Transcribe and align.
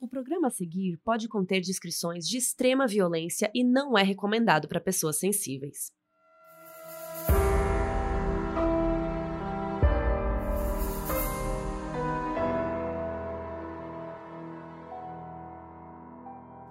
O 0.00 0.06
programa 0.06 0.46
a 0.46 0.50
seguir 0.50 0.96
pode 0.98 1.26
conter 1.26 1.60
descrições 1.60 2.24
de 2.28 2.38
extrema 2.38 2.86
violência 2.86 3.50
e 3.52 3.64
não 3.64 3.98
é 3.98 4.02
recomendado 4.04 4.68
para 4.68 4.80
pessoas 4.80 5.18
sensíveis. 5.18 5.90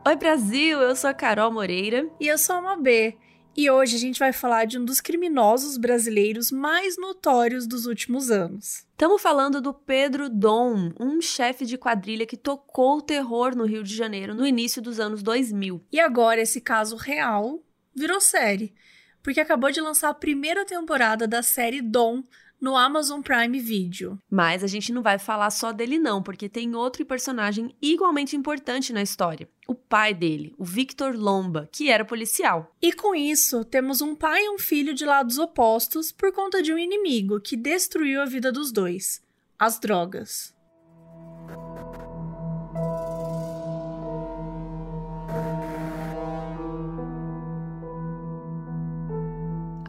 Oi 0.07 0.16
Brasil, 0.16 0.80
eu 0.80 0.96
sou 0.96 1.09
a 1.09 1.14
Carol 1.14 1.52
Moreira 1.52 2.09
e 2.21 2.28
eu 2.28 2.38
sou 2.38 2.55
a 2.55 2.62
Mabê. 2.62 3.18
E 3.60 3.71
hoje 3.71 3.96
a 3.96 4.00
gente 4.00 4.20
vai 4.20 4.32
falar 4.32 4.66
de 4.66 4.78
um 4.78 4.86
dos 4.86 5.02
criminosos 5.02 5.78
brasileiros 5.78 6.52
mais 6.52 6.96
notórios 6.96 7.66
dos 7.66 7.88
últimos 7.88 8.30
anos. 8.30 8.86
Estamos 8.92 9.20
falando 9.20 9.60
do 9.60 9.74
Pedro 9.74 10.30
Dom, 10.30 10.92
um 11.00 11.20
chefe 11.20 11.66
de 11.66 11.75
quadrilha 11.75 12.28
que 12.28 12.38
tocou 12.38 13.00
o 13.00 13.02
terror 13.02 13.56
no 13.56 13.66
Rio 13.66 13.84
de 13.84 13.96
Janeiro 13.96 14.36
no 14.36 14.46
início 14.46 14.80
dos 14.80 15.00
anos 15.00 15.24
2000. 15.24 15.83
E 15.92 16.00
agora 16.00 16.39
esse 16.39 16.61
caso 16.61 16.96
real 16.96 17.60
virou 17.96 18.21
série, 18.21 18.75
porque 19.24 19.39
acabou 19.39 19.71
de 19.71 19.82
lançar 19.82 20.10
a 20.10 20.14
primeira 20.14 20.64
temporada 20.64 21.28
da 21.28 21.42
série 21.42 21.82
Dom 21.82 22.21
no 22.60 22.75
Amazon 22.75 23.21
Prime 23.21 23.60
Video. 23.60 24.18
Mas 24.29 24.64
a 24.64 24.68
gente 24.68 24.92
não 24.92 25.02
vai 25.02 25.18
falar 25.18 25.50
só 25.50 25.71
dele 25.71 26.00
não, 26.00 26.21
porque 26.21 26.50
tem 26.50 26.75
outro 26.75 27.06
personagem 27.06 27.75
igualmente 27.82 28.36
importante 28.36 28.92
na 28.92 29.02
história. 29.02 29.47
O 29.68 29.75
pai 29.75 30.14
dele, 30.14 30.54
o 30.57 30.66
Victor 30.66 31.16
Lomba, 31.16 31.70
que 31.71 31.89
era 31.89 32.06
policial. 32.06 32.73
E 32.81 32.94
com 32.94 33.14
isso, 33.14 33.64
temos 33.66 34.02
um 34.02 34.16
pai 34.16 34.44
e 34.45 34.50
um 34.50 34.58
filho 34.58 34.94
de 34.94 35.06
lados 35.06 35.38
opostos 35.38 36.11
por 36.11 36.31
conta 36.31 36.61
de 36.61 36.73
um 36.73 36.78
inimigo 36.78 37.39
que 37.39 37.56
destruiu 37.56 38.22
a 38.22 38.25
vida 38.25 38.52
dos 38.52 38.72
dois: 38.72 39.22
as 39.59 39.80
drogas. 39.80 40.55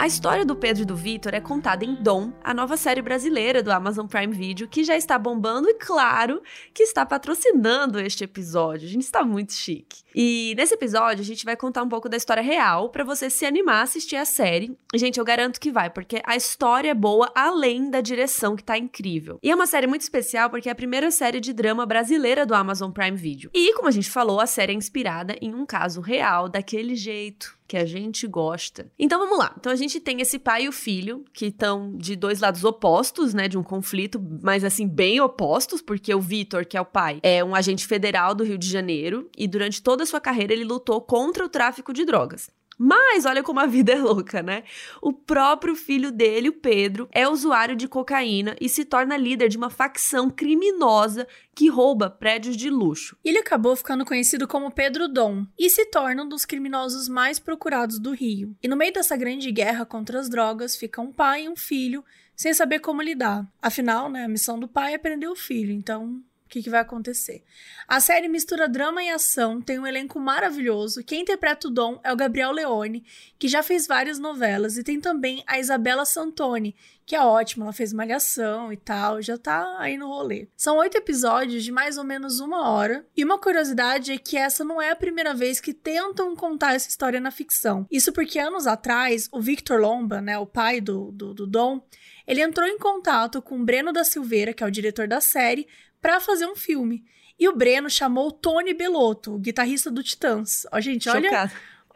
A 0.00 0.06
história 0.06 0.44
do 0.44 0.54
Pedro 0.54 0.84
e 0.84 0.86
do 0.86 0.94
Vitor 0.94 1.34
é 1.34 1.40
contada 1.40 1.84
em 1.84 1.96
Dom, 1.96 2.32
a 2.44 2.54
nova 2.54 2.76
série 2.76 3.02
brasileira 3.02 3.64
do 3.64 3.72
Amazon 3.72 4.06
Prime 4.06 4.32
Video, 4.32 4.68
que 4.68 4.84
já 4.84 4.96
está 4.96 5.18
bombando 5.18 5.68
e, 5.68 5.74
claro, 5.74 6.40
que 6.72 6.84
está 6.84 7.04
patrocinando 7.04 7.98
este 7.98 8.22
episódio. 8.22 8.86
A 8.86 8.90
gente 8.90 9.02
está 9.02 9.24
muito 9.24 9.52
chique. 9.52 10.04
E 10.14 10.54
nesse 10.56 10.74
episódio 10.74 11.20
a 11.20 11.24
gente 11.24 11.44
vai 11.44 11.56
contar 11.56 11.82
um 11.82 11.88
pouco 11.88 12.08
da 12.08 12.16
história 12.16 12.42
real 12.42 12.90
para 12.90 13.02
você 13.02 13.28
se 13.28 13.44
animar 13.44 13.80
a 13.80 13.82
assistir 13.82 14.14
a 14.14 14.24
série. 14.24 14.78
Gente, 14.94 15.18
eu 15.18 15.24
garanto 15.24 15.58
que 15.58 15.72
vai, 15.72 15.90
porque 15.90 16.22
a 16.24 16.36
história 16.36 16.90
é 16.90 16.94
boa 16.94 17.32
além 17.34 17.90
da 17.90 18.00
direção 18.00 18.54
que 18.54 18.62
tá 18.62 18.78
incrível. 18.78 19.40
E 19.42 19.50
é 19.50 19.54
uma 19.54 19.66
série 19.66 19.88
muito 19.88 20.02
especial 20.02 20.48
porque 20.48 20.68
é 20.68 20.72
a 20.72 20.76
primeira 20.76 21.10
série 21.10 21.40
de 21.40 21.52
drama 21.52 21.84
brasileira 21.84 22.46
do 22.46 22.54
Amazon 22.54 22.92
Prime 22.92 23.16
Video. 23.16 23.50
E 23.52 23.74
como 23.74 23.88
a 23.88 23.92
gente 23.92 24.08
falou, 24.08 24.40
a 24.40 24.46
série 24.46 24.72
é 24.72 24.76
inspirada 24.76 25.36
em 25.42 25.52
um 25.52 25.66
caso 25.66 26.00
real 26.00 26.48
daquele 26.48 26.94
jeito 26.94 27.57
que 27.68 27.76
a 27.76 27.84
gente 27.84 28.26
gosta. 28.26 28.90
Então 28.98 29.18
vamos 29.18 29.38
lá. 29.38 29.54
Então 29.58 29.70
a 29.70 29.76
gente 29.76 30.00
tem 30.00 30.22
esse 30.22 30.38
pai 30.38 30.64
e 30.64 30.68
o 30.68 30.72
filho 30.72 31.24
que 31.34 31.46
estão 31.46 31.94
de 31.94 32.16
dois 32.16 32.40
lados 32.40 32.64
opostos, 32.64 33.34
né, 33.34 33.46
de 33.46 33.58
um 33.58 33.62
conflito, 33.62 34.18
mas 34.42 34.64
assim 34.64 34.88
bem 34.88 35.20
opostos, 35.20 35.82
porque 35.82 36.14
o 36.14 36.20
Vitor, 36.20 36.64
que 36.64 36.78
é 36.78 36.80
o 36.80 36.86
pai, 36.86 37.20
é 37.22 37.44
um 37.44 37.54
agente 37.54 37.86
federal 37.86 38.34
do 38.34 38.42
Rio 38.42 38.56
de 38.56 38.68
Janeiro 38.68 39.30
e 39.36 39.46
durante 39.46 39.82
toda 39.82 40.02
a 40.02 40.06
sua 40.06 40.20
carreira 40.20 40.54
ele 40.54 40.64
lutou 40.64 41.00
contra 41.02 41.44
o 41.44 41.48
tráfico 41.48 41.92
de 41.92 42.06
drogas. 42.06 42.50
Mas 42.78 43.26
olha 43.26 43.42
como 43.42 43.58
a 43.58 43.66
vida 43.66 43.92
é 43.92 43.96
louca, 43.96 44.40
né? 44.40 44.62
O 45.02 45.12
próprio 45.12 45.74
filho 45.74 46.12
dele, 46.12 46.48
o 46.48 46.52
Pedro, 46.52 47.08
é 47.10 47.28
usuário 47.28 47.74
de 47.74 47.88
cocaína 47.88 48.54
e 48.60 48.68
se 48.68 48.84
torna 48.84 49.16
líder 49.16 49.48
de 49.48 49.56
uma 49.56 49.68
facção 49.68 50.30
criminosa 50.30 51.26
que 51.54 51.68
rouba 51.68 52.08
prédios 52.08 52.56
de 52.56 52.70
luxo. 52.70 53.16
Ele 53.24 53.38
acabou 53.38 53.74
ficando 53.74 54.04
conhecido 54.04 54.46
como 54.46 54.70
Pedro 54.70 55.08
Dom 55.08 55.44
e 55.58 55.68
se 55.68 55.86
torna 55.86 56.22
um 56.22 56.28
dos 56.28 56.44
criminosos 56.44 57.08
mais 57.08 57.40
procurados 57.40 57.98
do 57.98 58.12
Rio. 58.12 58.56
E 58.62 58.68
no 58.68 58.76
meio 58.76 58.92
dessa 58.92 59.16
grande 59.16 59.50
guerra 59.50 59.84
contra 59.84 60.20
as 60.20 60.28
drogas, 60.28 60.76
fica 60.76 61.02
um 61.02 61.12
pai 61.12 61.44
e 61.44 61.48
um 61.48 61.56
filho 61.56 62.04
sem 62.36 62.54
saber 62.54 62.78
como 62.78 63.02
lidar. 63.02 63.44
Afinal, 63.60 64.08
né, 64.08 64.24
a 64.24 64.28
missão 64.28 64.60
do 64.60 64.68
pai 64.68 64.94
é 64.94 64.98
prender 64.98 65.28
o 65.28 65.34
filho, 65.34 65.72
então 65.72 66.22
o 66.48 66.50
que, 66.50 66.62
que, 66.62 66.70
vai 66.70 66.80
acontecer. 66.80 67.44
A 67.86 68.00
série 68.00 68.26
mistura 68.26 68.66
drama 68.66 69.02
e 69.02 69.10
ação, 69.10 69.60
tem 69.60 69.78
um 69.78 69.86
elenco 69.86 70.18
maravilhoso. 70.18 71.04
Quem 71.04 71.20
interpreta 71.20 71.68
o 71.68 71.70
Dom 71.70 72.00
é 72.02 72.10
o 72.10 72.16
Gabriel 72.16 72.50
Leone, 72.50 73.04
que 73.38 73.46
já 73.46 73.62
fez 73.62 73.86
várias 73.86 74.18
novelas, 74.18 74.78
e 74.78 74.82
tem 74.82 74.98
também 74.98 75.44
a 75.46 75.58
Isabela 75.58 76.06
Santoni, 76.06 76.74
que 77.04 77.14
é 77.14 77.20
ótima, 77.22 77.66
ela 77.66 77.72
fez 77.72 77.92
Malhação 77.92 78.72
e 78.72 78.76
tal, 78.76 79.20
já 79.20 79.36
tá 79.36 79.76
aí 79.78 79.96
no 79.98 80.08
rolê. 80.08 80.48
São 80.56 80.78
oito 80.78 80.96
episódios 80.96 81.62
de 81.62 81.70
mais 81.70 81.98
ou 81.98 82.04
menos 82.04 82.40
uma 82.40 82.70
hora, 82.70 83.06
e 83.14 83.22
uma 83.22 83.38
curiosidade 83.38 84.12
é 84.12 84.18
que 84.18 84.36
essa 84.36 84.64
não 84.64 84.80
é 84.80 84.90
a 84.90 84.96
primeira 84.96 85.34
vez 85.34 85.60
que 85.60 85.74
tentam 85.74 86.34
contar 86.34 86.74
essa 86.74 86.88
história 86.88 87.20
na 87.20 87.30
ficção. 87.30 87.86
Isso 87.90 88.12
porque 88.12 88.38
anos 88.38 88.66
atrás, 88.66 89.28
o 89.32 89.40
Victor 89.40 89.78
Lomba, 89.80 90.22
né, 90.22 90.38
o 90.38 90.46
pai 90.46 90.80
do, 90.80 91.12
do, 91.12 91.34
do 91.34 91.46
Dom, 91.46 91.82
ele 92.28 92.42
entrou 92.42 92.68
em 92.68 92.78
contato 92.78 93.40
com 93.40 93.58
o 93.58 93.64
Breno 93.64 93.90
da 93.90 94.04
Silveira, 94.04 94.52
que 94.52 94.62
é 94.62 94.66
o 94.66 94.70
diretor 94.70 95.08
da 95.08 95.18
série, 95.18 95.66
para 96.00 96.20
fazer 96.20 96.46
um 96.46 96.56
filme. 96.56 97.04
E 97.38 97.48
o 97.48 97.54
Breno 97.54 97.88
chamou 97.88 98.28
o 98.28 98.32
Tony 98.32 98.74
Belotto, 98.74 99.34
o 99.34 99.38
guitarrista 99.38 99.90
do 99.90 100.02
Titãs. 100.02 100.66
Ó, 100.72 100.80
gente, 100.80 101.08
olha. 101.08 101.50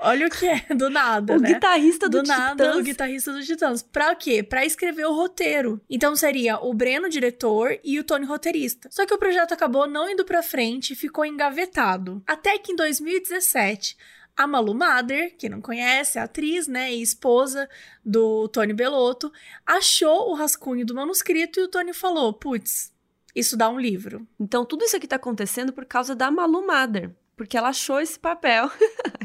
Olha 0.05 0.27
o 0.27 0.31
que 0.31 0.47
é, 0.47 0.75
do 0.75 0.91
nada, 0.91 1.37
o 1.37 1.39
né? 1.39 1.53
guitarrista 1.53 2.09
do, 2.09 2.23
do 2.23 2.29
nada, 2.29 2.65
Titãs. 2.65 2.77
o 2.77 2.83
guitarrista 2.83 3.33
do 3.33 3.43
Titãs. 3.43 3.83
Pra 3.83 4.15
quê? 4.17 4.43
Pra 4.43 4.65
escrever 4.65 5.07
o 5.07 5.15
roteiro. 5.15 5.81
Então 5.89 6.17
seria 6.17 6.59
o 6.59 6.75
Breno, 6.75 7.09
diretor, 7.09 7.79
e 7.85 8.01
o 8.01 8.05
Tony, 8.05 8.27
roteirista. 8.27 8.89
Só 8.91 9.07
que 9.07 9.15
o 9.15 9.19
projeto 9.19 9.53
acabou 9.53 9.87
não 9.87 10.11
indo 10.11 10.25
pra 10.25 10.43
frente 10.43 10.93
e 10.93 10.97
ficou 10.97 11.25
engavetado. 11.25 12.21
Até 12.27 12.59
que 12.59 12.73
em 12.73 12.77
2017, 12.77 13.97
a 14.37 14.45
Malu 14.45 14.75
Mader, 14.75 15.37
que 15.37 15.49
não 15.49 15.61
conhece, 15.61 16.19
a 16.19 16.25
atriz, 16.25 16.67
né, 16.67 16.93
e 16.93 17.01
esposa 17.01 17.69
do 18.05 18.49
Tony 18.49 18.73
Belotto, 18.73 19.33
achou 19.65 20.31
o 20.31 20.35
rascunho 20.35 20.85
do 20.85 20.97
manuscrito 20.97 21.61
e 21.61 21.63
o 21.63 21.69
Tony 21.69 21.93
falou: 21.93 22.33
putz, 22.33 22.93
isso 23.35 23.57
dá 23.57 23.69
um 23.69 23.81
livro. 23.81 24.27
Então, 24.39 24.65
tudo 24.65 24.85
isso 24.85 24.97
aqui 24.97 25.07
tá 25.07 25.17
acontecendo 25.17 25.73
por 25.73 25.85
causa 25.85 26.15
da 26.15 26.31
Malu 26.31 26.67
Mader. 26.67 27.11
Porque 27.35 27.57
ela 27.57 27.71
achou 27.71 27.99
esse 27.99 28.19
papel. 28.19 28.71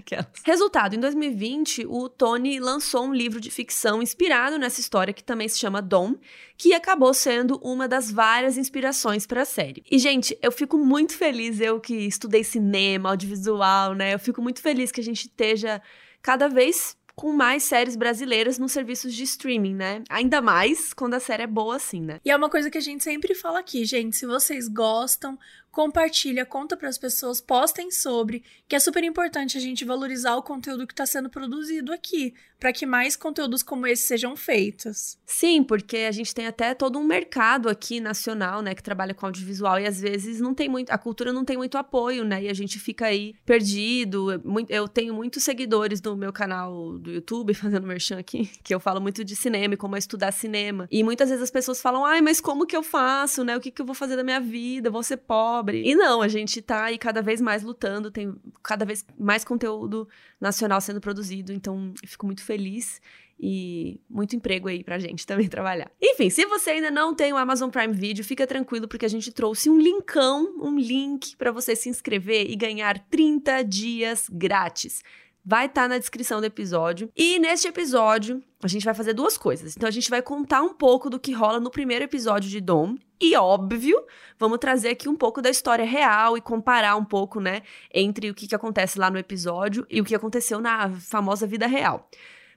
Resultado: 0.44 0.96
em 0.96 1.00
2020, 1.00 1.86
o 1.88 2.08
Tony 2.08 2.60
lançou 2.60 3.06
um 3.06 3.14
livro 3.14 3.40
de 3.42 3.52
ficção 3.52 4.02
inspirado 4.02 4.58
nessa 4.58 4.80
história 4.80 5.14
que 5.14 5.24
também 5.24 5.50
se 5.50 5.60
chama 5.60 5.82
Dom, 5.82 6.16
que 6.58 6.74
acabou 6.74 7.14
sendo 7.14 7.60
uma 7.62 7.88
das 7.88 8.10
várias 8.10 8.58
inspirações 8.58 9.28
para 9.28 9.42
a 9.42 9.46
série. 9.46 9.84
E, 9.92 10.00
gente, 10.00 10.38
eu 10.42 10.52
fico 10.52 10.78
muito 10.78 11.14
feliz, 11.14 11.60
eu 11.60 11.80
que 11.80 11.94
estudei 11.94 12.44
cinema, 12.44 13.10
audiovisual, 13.10 13.94
né? 13.94 14.14
Eu 14.14 14.20
fico 14.20 14.42
muito 14.42 14.62
feliz 14.62 14.92
que 14.92 15.02
a 15.02 15.04
gente 15.04 15.28
esteja 15.28 15.82
cada 16.22 16.48
vez 16.48 16.96
com 17.18 17.34
mais 17.34 17.64
séries 17.64 17.96
brasileiras 17.96 18.60
nos 18.60 18.72
serviços 18.72 19.12
de 19.12 19.24
streaming, 19.24 19.74
né? 19.74 20.04
Ainda 20.08 20.40
mais 20.40 20.94
quando 20.94 21.16
a 21.16 21.20
série 21.20 21.42
é 21.42 21.48
boa 21.48 21.76
assim, 21.76 22.00
né? 22.00 22.22
E 22.24 22.30
é 22.30 22.36
uma 22.36 22.48
coisa 22.48 22.70
que 22.70 22.78
a 22.78 22.82
gente 22.82 23.04
sempre 23.04 23.34
fala 23.34 23.60
aqui, 23.60 23.84
gente, 23.86 24.16
se 24.16 24.28
vocês 24.28 24.68
gostam, 24.68 25.38
compartilha, 25.78 26.44
conta 26.44 26.76
para 26.76 26.90
as 26.90 26.98
pessoas, 26.98 27.40
postem 27.40 27.92
sobre, 27.92 28.44
que 28.68 28.76
é 28.76 28.80
super 28.80 29.04
importante 29.04 29.60
a 29.60 29.62
gente 29.62 29.86
valorizar 29.86 30.36
o 30.36 30.42
conteúdo 30.42 30.88
que 30.88 30.94
está 30.94 31.06
sendo 31.06 31.30
produzido 31.30 31.94
aqui, 31.94 32.34
para 32.60 32.74
que 32.74 32.84
mais 32.84 33.16
conteúdos 33.16 33.62
como 33.62 33.86
esse 33.86 34.08
sejam 34.08 34.36
feitos. 34.36 35.20
Sim, 35.24 35.64
porque 35.64 35.98
a 35.98 36.12
gente 36.12 36.34
tem 36.34 36.48
até 36.48 36.74
todo 36.74 36.98
um 36.98 37.04
mercado 37.04 37.70
aqui 37.70 38.00
nacional, 38.00 38.64
né, 38.64 38.74
que 38.74 38.82
trabalha 38.82 39.14
com 39.14 39.28
audiovisual 39.28 39.80
e 39.80 39.86
às 39.86 40.02
vezes 40.02 40.42
não 40.42 40.56
tem 40.56 40.68
muito, 40.68 40.90
a 40.90 40.98
cultura 40.98 41.32
não 41.32 41.46
tem 41.46 41.56
muito 41.56 41.78
apoio, 41.78 42.24
né, 42.26 42.46
e 42.46 42.50
a 42.50 42.56
gente 42.56 42.80
fica 42.80 43.06
aí 43.06 43.36
perdido. 43.46 44.42
Eu 44.70 44.88
tenho 44.88 45.14
muitos 45.14 45.44
seguidores 45.44 46.02
no 46.02 46.18
meu 46.18 46.34
canal 46.34 46.98
do 46.98 47.12
YouTube, 47.12 47.54
fazendo 47.54 47.86
merchan 47.86 48.18
aqui, 48.18 48.50
que 48.64 48.74
eu 48.74 48.80
falo 48.80 49.00
muito 49.00 49.24
de 49.24 49.36
cinema 49.36 49.76
e 49.76 49.78
como 49.78 49.96
é 49.96 50.00
estudar 50.00 50.32
cinema. 50.32 50.88
E 50.90 51.04
muitas 51.04 51.30
vezes 51.30 51.44
as 51.44 51.52
pessoas 51.52 51.80
falam, 51.80 52.04
ai, 52.04 52.20
mas 52.20 52.42
como 52.42 52.66
que 52.66 52.76
eu 52.76 52.82
faço, 52.82 53.44
né, 53.44 53.56
o 53.56 53.60
que 53.60 53.70
que 53.70 53.80
eu 53.84 53.86
vou 53.86 53.94
fazer 53.94 54.16
da 54.16 54.24
minha 54.24 54.40
vida, 54.40 54.90
vou 54.90 55.04
ser 55.04 55.18
pobre 55.18 55.67
pobre. 55.68 55.84
E 55.86 55.96
não, 55.96 56.22
a 56.22 56.28
gente 56.28 56.62
tá 56.62 56.86
aí 56.86 56.98
cada 56.98 57.22
vez 57.22 57.42
mais 57.42 57.64
lutando, 57.64 58.10
tem 58.10 58.34
cada 58.64 58.86
vez 58.86 59.06
mais 59.20 59.44
conteúdo 59.44 60.08
nacional 60.40 60.80
sendo 60.80 61.02
produzido, 61.02 61.52
então 61.52 61.94
eu 62.02 62.08
fico 62.08 62.26
muito 62.26 62.44
feliz 62.44 63.02
e 63.40 64.00
muito 64.10 64.36
emprego 64.36 64.68
aí 64.68 64.84
pra 64.84 64.98
gente 64.98 65.26
também 65.28 65.48
trabalhar. 65.48 65.92
Enfim, 66.02 66.30
se 66.30 66.46
você 66.46 66.72
ainda 66.72 66.90
não 66.90 67.14
tem 67.14 67.34
o 67.34 67.38
Amazon 67.38 67.70
Prime 67.70 67.94
Video, 67.94 68.24
fica 68.24 68.48
tranquilo 68.48 68.88
porque 68.88 69.06
a 69.06 69.10
gente 69.10 69.32
trouxe 69.32 69.70
um 69.70 69.80
linkão, 69.80 70.56
um 70.60 70.78
link 70.78 71.36
para 71.36 71.52
você 71.52 71.76
se 71.76 71.90
inscrever 71.90 72.50
e 72.50 72.56
ganhar 72.56 72.98
30 73.10 73.64
dias 73.64 74.28
grátis 74.32 75.04
vai 75.48 75.68
estar 75.68 75.84
tá 75.84 75.88
na 75.88 75.98
descrição 75.98 76.42
do 76.42 76.46
episódio. 76.46 77.10
E 77.16 77.40
neste 77.40 77.70
episódio, 77.70 78.44
a 78.62 78.68
gente 78.68 78.84
vai 78.84 78.94
fazer 78.94 79.14
duas 79.14 79.38
coisas. 79.38 79.78
Então, 79.78 79.88
a 79.88 79.92
gente 79.92 80.10
vai 80.10 80.22
contar 80.22 80.62
um 80.62 80.74
pouco 80.74 81.10
do 81.10 81.18
que 81.18 81.32
rola 81.32 81.58
no 81.58 81.72
primeiro 81.72 82.04
episódio 82.04 82.50
de 82.50 82.60
Dom. 82.60 82.96
E, 83.18 83.34
óbvio, 83.38 83.98
vamos 84.38 84.58
trazer 84.60 84.90
aqui 84.90 85.08
um 85.08 85.16
pouco 85.16 85.42
da 85.42 85.50
história 85.50 85.86
real 85.86 86.38
e 86.38 86.42
comparar 86.42 86.98
um 86.98 87.06
pouco, 87.06 87.40
né, 87.40 87.62
entre 87.94 88.30
o 88.30 88.36
que, 88.36 88.46
que 88.46 88.54
acontece 88.54 89.00
lá 89.00 89.10
no 89.10 89.18
episódio 89.18 89.88
e 89.90 90.02
o 90.02 90.04
que 90.04 90.14
aconteceu 90.14 90.60
na 90.60 90.90
famosa 90.90 91.48
vida 91.48 91.66
real. 91.66 92.10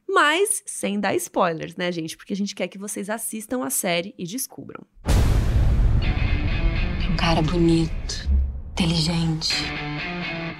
Mas 0.08 0.60
sem 0.66 0.98
dar 0.98 1.14
spoilers, 1.14 1.76
né, 1.76 1.92
gente? 1.92 2.16
Porque 2.16 2.32
a 2.32 2.37
gente 2.37 2.56
quer 2.56 2.66
que 2.66 2.76
vocês 2.76 3.08
assistam 3.08 3.64
a 3.64 3.70
série 3.70 4.12
e 4.19 4.26
descubram. 4.26 4.84
Um 7.08 7.16
cara 7.16 7.40
bonito 7.40 8.28
inteligente. 8.72 9.54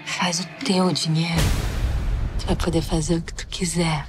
Faz 0.06 0.38
o 0.38 0.47
teu 0.65 0.93
dinheiro. 0.93 1.80
Vai 2.50 2.56
poder 2.56 2.82
fazer 2.82 3.14
o 3.14 3.23
que 3.23 3.32
tu 3.32 3.47
quiser. 3.47 4.08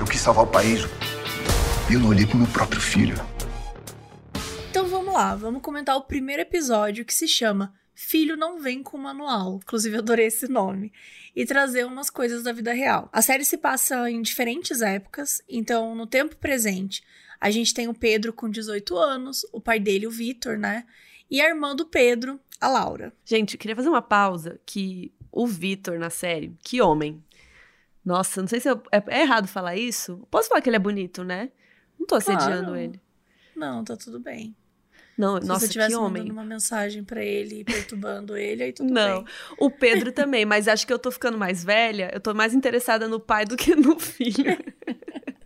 Eu 0.00 0.06
quis 0.06 0.20
salvar 0.20 0.42
o 0.42 0.48
país. 0.48 0.80
E 1.88 1.94
eu 1.94 2.00
não 2.00 2.08
olhei 2.08 2.26
pro 2.26 2.36
meu 2.36 2.48
próprio 2.48 2.80
filho. 2.80 3.14
Então 4.68 4.88
vamos 4.88 5.14
lá, 5.14 5.36
vamos 5.36 5.62
comentar 5.62 5.96
o 5.96 6.02
primeiro 6.02 6.42
episódio 6.42 7.04
que 7.04 7.14
se 7.14 7.28
chama 7.28 7.72
Filho 7.94 8.36
Não 8.36 8.58
Vem 8.58 8.82
com 8.82 8.98
Manual. 8.98 9.60
Inclusive, 9.62 9.94
eu 9.94 10.00
adorei 10.00 10.26
esse 10.26 10.48
nome. 10.48 10.92
E 11.36 11.46
trazer 11.46 11.86
umas 11.86 12.10
coisas 12.10 12.42
da 12.42 12.50
vida 12.50 12.72
real. 12.72 13.08
A 13.12 13.22
série 13.22 13.44
se 13.44 13.56
passa 13.56 14.10
em 14.10 14.20
diferentes 14.20 14.82
épocas, 14.82 15.40
então 15.48 15.94
no 15.94 16.08
tempo 16.08 16.34
presente 16.34 17.04
a 17.40 17.52
gente 17.52 17.72
tem 17.72 17.86
o 17.86 17.94
Pedro 17.94 18.32
com 18.32 18.50
18 18.50 18.96
anos, 18.98 19.46
o 19.52 19.60
pai 19.60 19.78
dele, 19.78 20.08
o 20.08 20.10
Vitor, 20.10 20.58
né? 20.58 20.84
E 21.30 21.40
a 21.40 21.48
irmã 21.48 21.74
do 21.76 21.86
Pedro, 21.86 22.40
a 22.60 22.68
Laura. 22.68 23.12
Gente, 23.24 23.54
eu 23.54 23.58
queria 23.58 23.76
fazer 23.76 23.88
uma 23.88 24.02
pausa 24.02 24.60
que 24.64 25.12
o 25.30 25.46
Vitor 25.46 25.98
na 25.98 26.10
série, 26.10 26.56
que 26.62 26.80
homem. 26.80 27.22
Nossa, 28.04 28.40
não 28.40 28.48
sei 28.48 28.60
se 28.60 28.68
eu, 28.70 28.82
é, 28.90 29.02
é, 29.08 29.22
errado 29.22 29.46
falar 29.46 29.76
isso. 29.76 30.26
Posso 30.30 30.48
falar 30.48 30.60
que 30.60 30.68
ele 30.68 30.76
é 30.76 30.80
bonito, 30.80 31.22
né? 31.22 31.50
Não 31.98 32.06
tô 32.06 32.14
assediando 32.14 32.64
claro. 32.68 32.76
ele. 32.76 33.00
Não, 33.54 33.84
tá 33.84 33.96
tudo 33.96 34.18
bem. 34.18 34.56
Não, 35.18 35.40
Se 35.40 35.48
nossa, 35.48 35.66
você 35.66 35.72
tivesse 35.72 35.90
que 35.90 35.96
homem. 35.96 36.22
mandando 36.22 36.32
uma 36.32 36.44
mensagem 36.44 37.02
para 37.02 37.22
ele, 37.24 37.64
perturbando 37.64 38.36
ele, 38.36 38.62
aí 38.62 38.72
tudo 38.72 38.92
Não, 38.92 39.24
bem. 39.24 39.32
o 39.58 39.68
Pedro 39.68 40.12
também, 40.12 40.44
mas 40.44 40.68
acho 40.68 40.86
que 40.86 40.92
eu 40.92 40.98
tô 40.98 41.10
ficando 41.10 41.36
mais 41.36 41.64
velha, 41.64 42.08
eu 42.14 42.20
tô 42.20 42.32
mais 42.32 42.54
interessada 42.54 43.08
no 43.08 43.18
pai 43.18 43.44
do 43.44 43.56
que 43.56 43.74
no 43.74 43.98
filho. 43.98 44.56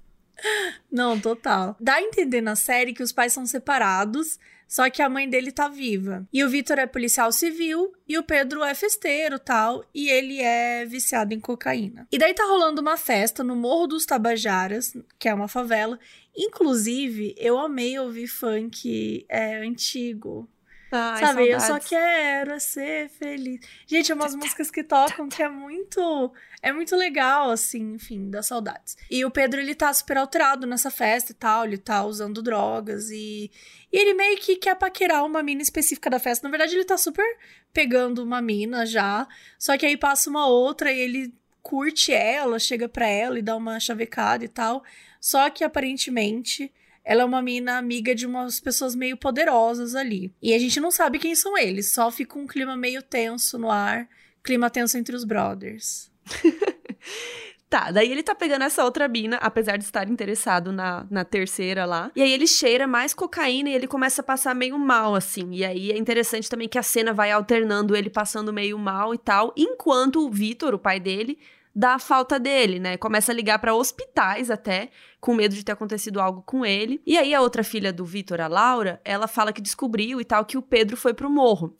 Não, 0.92 1.18
total. 1.18 1.74
Dá 1.80 1.94
a 1.94 2.02
entender 2.02 2.42
na 2.42 2.54
série 2.54 2.92
que 2.92 3.02
os 3.02 3.12
pais 3.12 3.32
são 3.32 3.46
separados, 3.46 4.38
só 4.72 4.88
que 4.88 5.02
a 5.02 5.08
mãe 5.10 5.28
dele 5.28 5.52
tá 5.52 5.68
viva. 5.68 6.26
E 6.32 6.42
o 6.42 6.48
Vitor 6.48 6.78
é 6.78 6.86
policial 6.86 7.30
civil 7.30 7.92
e 8.08 8.16
o 8.16 8.22
Pedro 8.22 8.64
é 8.64 8.74
festeiro 8.74 9.38
tal, 9.38 9.84
e 9.94 10.08
ele 10.08 10.40
é 10.40 10.86
viciado 10.86 11.34
em 11.34 11.40
cocaína. 11.40 12.08
E 12.10 12.16
daí 12.16 12.32
tá 12.32 12.44
rolando 12.44 12.80
uma 12.80 12.96
festa 12.96 13.44
no 13.44 13.54
Morro 13.54 13.88
dos 13.88 14.06
Tabajaras, 14.06 14.96
que 15.18 15.28
é 15.28 15.34
uma 15.34 15.46
favela. 15.46 15.98
Inclusive, 16.34 17.34
eu 17.36 17.58
amei 17.58 17.98
ouvir 17.98 18.26
funk 18.28 19.26
é, 19.28 19.56
antigo. 19.58 20.48
Ai, 20.94 21.24
Sabe, 21.24 21.48
eu 21.48 21.58
saudades. 21.58 21.88
só 21.88 21.96
quero 21.96 22.60
ser 22.60 23.08
feliz. 23.08 23.60
Gente, 23.86 24.12
é 24.12 24.14
umas 24.14 24.34
músicas 24.34 24.70
que 24.70 24.84
tocam 24.84 25.26
que 25.28 25.42
é 25.42 25.48
muito. 25.48 26.32
É 26.60 26.70
muito 26.72 26.94
legal, 26.94 27.50
assim, 27.50 27.94
enfim, 27.94 28.28
das 28.30 28.46
saudades. 28.46 28.96
E 29.10 29.24
o 29.24 29.30
Pedro, 29.30 29.58
ele 29.58 29.74
tá 29.74 29.92
super 29.92 30.18
alterado 30.18 30.66
nessa 30.66 30.90
festa 30.90 31.32
e 31.32 31.34
tal, 31.34 31.64
ele 31.64 31.78
tá 31.78 32.04
usando 32.04 32.42
drogas 32.42 33.10
e. 33.10 33.50
E 33.90 33.98
ele 33.98 34.14
meio 34.14 34.36
que 34.38 34.56
quer 34.56 34.74
paquerar 34.76 35.24
uma 35.24 35.42
mina 35.42 35.62
específica 35.62 36.10
da 36.10 36.18
festa. 36.18 36.46
Na 36.46 36.50
verdade, 36.50 36.74
ele 36.74 36.84
tá 36.84 36.98
super 36.98 37.24
pegando 37.72 38.22
uma 38.22 38.42
mina 38.42 38.84
já. 38.84 39.26
Só 39.58 39.76
que 39.78 39.86
aí 39.86 39.96
passa 39.96 40.28
uma 40.28 40.46
outra 40.46 40.92
e 40.92 41.00
ele 41.00 41.34
curte 41.62 42.12
ela, 42.12 42.58
chega 42.58 42.88
pra 42.88 43.06
ela 43.06 43.38
e 43.38 43.42
dá 43.42 43.56
uma 43.56 43.80
chavecada 43.80 44.44
e 44.44 44.48
tal. 44.48 44.84
Só 45.20 45.48
que 45.48 45.64
aparentemente 45.64 46.72
ela 47.04 47.22
é 47.22 47.24
uma 47.24 47.42
mina 47.42 47.78
amiga 47.78 48.14
de 48.14 48.26
umas 48.26 48.60
pessoas 48.60 48.94
meio 48.94 49.16
poderosas 49.16 49.94
ali. 49.94 50.32
E 50.42 50.54
a 50.54 50.58
gente 50.58 50.80
não 50.80 50.90
sabe 50.90 51.18
quem 51.18 51.34
são 51.34 51.56
eles, 51.58 51.92
só 51.92 52.10
fica 52.10 52.38
um 52.38 52.46
clima 52.46 52.76
meio 52.76 53.02
tenso 53.02 53.58
no 53.58 53.70
ar, 53.70 54.08
clima 54.42 54.70
tenso 54.70 54.96
entre 54.96 55.14
os 55.14 55.24
brothers. 55.24 56.10
Tá, 57.72 57.90
daí 57.90 58.12
ele 58.12 58.22
tá 58.22 58.34
pegando 58.34 58.64
essa 58.64 58.84
outra 58.84 59.08
mina, 59.08 59.36
apesar 59.36 59.78
de 59.78 59.84
estar 59.84 60.06
interessado 60.06 60.70
na, 60.70 61.06
na 61.10 61.24
terceira 61.24 61.86
lá. 61.86 62.12
E 62.14 62.20
aí 62.20 62.30
ele 62.30 62.46
cheira 62.46 62.86
mais 62.86 63.14
cocaína 63.14 63.70
e 63.70 63.74
ele 63.74 63.86
começa 63.86 64.20
a 64.20 64.24
passar 64.24 64.54
meio 64.54 64.78
mal, 64.78 65.14
assim. 65.14 65.54
E 65.54 65.64
aí 65.64 65.90
é 65.90 65.96
interessante 65.96 66.50
também 66.50 66.68
que 66.68 66.76
a 66.76 66.82
cena 66.82 67.14
vai 67.14 67.30
alternando 67.30 67.96
ele 67.96 68.10
passando 68.10 68.52
meio 68.52 68.78
mal 68.78 69.14
e 69.14 69.18
tal, 69.18 69.54
enquanto 69.56 70.16
o 70.16 70.30
Vitor, 70.30 70.74
o 70.74 70.78
pai 70.78 71.00
dele, 71.00 71.38
dá 71.74 71.94
a 71.94 71.98
falta 71.98 72.38
dele, 72.38 72.78
né? 72.78 72.96
Começa 72.96 73.32
a 73.32 73.34
ligar 73.34 73.58
pra 73.58 73.74
hospitais 73.74 74.50
até, 74.50 74.90
com 75.20 75.34
medo 75.34 75.54
de 75.54 75.64
ter 75.64 75.72
acontecido 75.72 76.20
algo 76.20 76.42
com 76.42 76.64
ele. 76.64 77.00
E 77.06 77.16
aí 77.16 77.34
a 77.34 77.40
outra 77.40 77.64
filha 77.64 77.92
do 77.92 78.04
Vitor, 78.04 78.40
a 78.40 78.48
Laura, 78.48 79.00
ela 79.04 79.26
fala 79.26 79.52
que 79.52 79.60
descobriu 79.60 80.20
e 80.20 80.24
tal 80.24 80.44
que 80.44 80.58
o 80.58 80.62
Pedro 80.62 80.96
foi 80.96 81.14
pro 81.14 81.30
morro. 81.30 81.76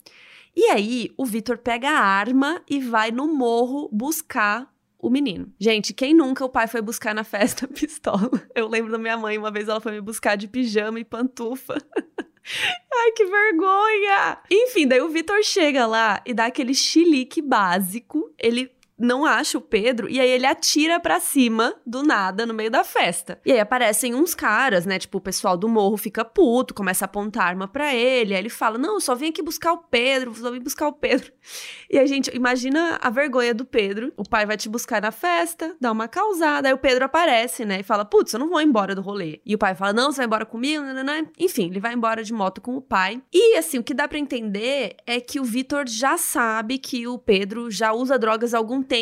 E 0.55 0.65
aí 0.69 1.11
o 1.17 1.25
Vitor 1.25 1.57
pega 1.57 1.89
a 1.89 1.99
arma 1.99 2.61
e 2.69 2.79
vai 2.79 3.11
no 3.11 3.27
morro 3.27 3.89
buscar 3.91 4.71
o 4.99 5.09
menino. 5.09 5.51
Gente, 5.59 5.93
quem 5.93 6.13
nunca 6.13 6.45
o 6.45 6.49
pai 6.49 6.67
foi 6.67 6.81
buscar 6.81 7.13
na 7.13 7.23
festa 7.23 7.67
pistola? 7.69 8.29
Eu 8.55 8.67
lembro 8.67 8.91
da 8.91 8.97
minha 8.97 9.17
mãe, 9.17 9.37
uma 9.37 9.51
vez 9.51 9.67
ela 9.67 9.81
foi 9.81 9.91
me 9.91 10.01
buscar 10.01 10.35
de 10.37 10.47
pijama 10.47 10.99
e 10.99 11.03
pantufa. 11.03 11.75
Ai, 12.93 13.11
que 13.11 13.25
vergonha! 13.25 14.37
Enfim, 14.51 14.87
daí 14.87 15.01
o 15.01 15.09
Vitor 15.09 15.41
chega 15.43 15.85
lá 15.85 16.21
e 16.25 16.33
dá 16.33 16.45
aquele 16.45 16.73
chilique 16.73 17.41
básico. 17.41 18.33
Ele 18.37 18.71
não 19.03 19.25
acha 19.25 19.57
o 19.57 19.61
Pedro 19.61 20.09
e 20.09 20.19
aí 20.19 20.29
ele 20.29 20.45
atira 20.45 20.99
pra 20.99 21.19
cima 21.19 21.75
do 21.85 22.01
nada 22.03 22.45
no 22.45 22.53
meio 22.53 22.71
da 22.71 22.83
festa. 22.83 23.39
E 23.45 23.51
aí 23.51 23.59
aparecem 23.59 24.15
uns 24.15 24.33
caras, 24.33 24.85
né? 24.85 24.97
Tipo, 24.97 25.17
o 25.17 25.21
pessoal 25.21 25.57
do 25.57 25.67
morro 25.67 25.97
fica 25.97 26.23
puto, 26.23 26.73
começa 26.73 27.03
a 27.03 27.07
apontar 27.07 27.47
arma 27.47 27.67
pra 27.67 27.93
ele. 27.93 28.33
Aí 28.33 28.39
ele 28.39 28.49
fala: 28.49 28.77
Não, 28.77 28.99
só 28.99 29.13
vim 29.13 29.29
aqui 29.29 29.41
buscar 29.41 29.73
o 29.73 29.77
Pedro, 29.77 30.33
só 30.33 30.49
vim 30.51 30.61
buscar 30.61 30.87
o 30.87 30.93
Pedro. 30.93 31.31
E 31.89 31.99
a 31.99 32.07
gente 32.07 32.35
imagina 32.35 32.97
a 32.99 33.09
vergonha 33.11 33.53
do 33.53 33.65
Pedro. 33.65 34.11
O 34.17 34.27
pai 34.27 34.47
vai 34.47 34.57
te 34.57 34.67
buscar 34.67 34.99
na 34.99 35.11
festa, 35.11 35.75
dá 35.79 35.91
uma 35.91 36.07
causada. 36.07 36.67
Aí 36.67 36.73
o 36.73 36.77
Pedro 36.77 37.05
aparece, 37.05 37.65
né? 37.65 37.81
E 37.81 37.83
fala: 37.83 38.03
Putz, 38.03 38.33
eu 38.33 38.39
não 38.39 38.49
vou 38.49 38.59
embora 38.59 38.95
do 38.95 39.01
rolê. 39.01 39.39
E 39.45 39.53
o 39.53 39.59
pai 39.59 39.75
fala: 39.75 39.93
Não, 39.93 40.11
você 40.11 40.17
vai 40.17 40.25
embora 40.25 40.45
comigo? 40.45 40.83
Nananã. 40.83 41.27
Enfim, 41.37 41.67
ele 41.67 41.79
vai 41.79 41.93
embora 41.93 42.23
de 42.23 42.33
moto 42.33 42.61
com 42.61 42.75
o 42.75 42.81
pai. 42.81 43.21
E 43.31 43.57
assim, 43.57 43.77
o 43.77 43.83
que 43.83 43.93
dá 43.93 44.07
pra 44.07 44.17
entender 44.17 44.95
é 45.05 45.19
que 45.19 45.39
o 45.39 45.43
Vitor 45.43 45.87
já 45.87 46.17
sabe 46.17 46.79
que 46.79 47.05
o 47.07 47.19
Pedro 47.19 47.69
já 47.69 47.93
usa 47.93 48.17
drogas 48.17 48.55
há 48.55 48.57
algum 48.57 48.81
tempo, 48.81 48.92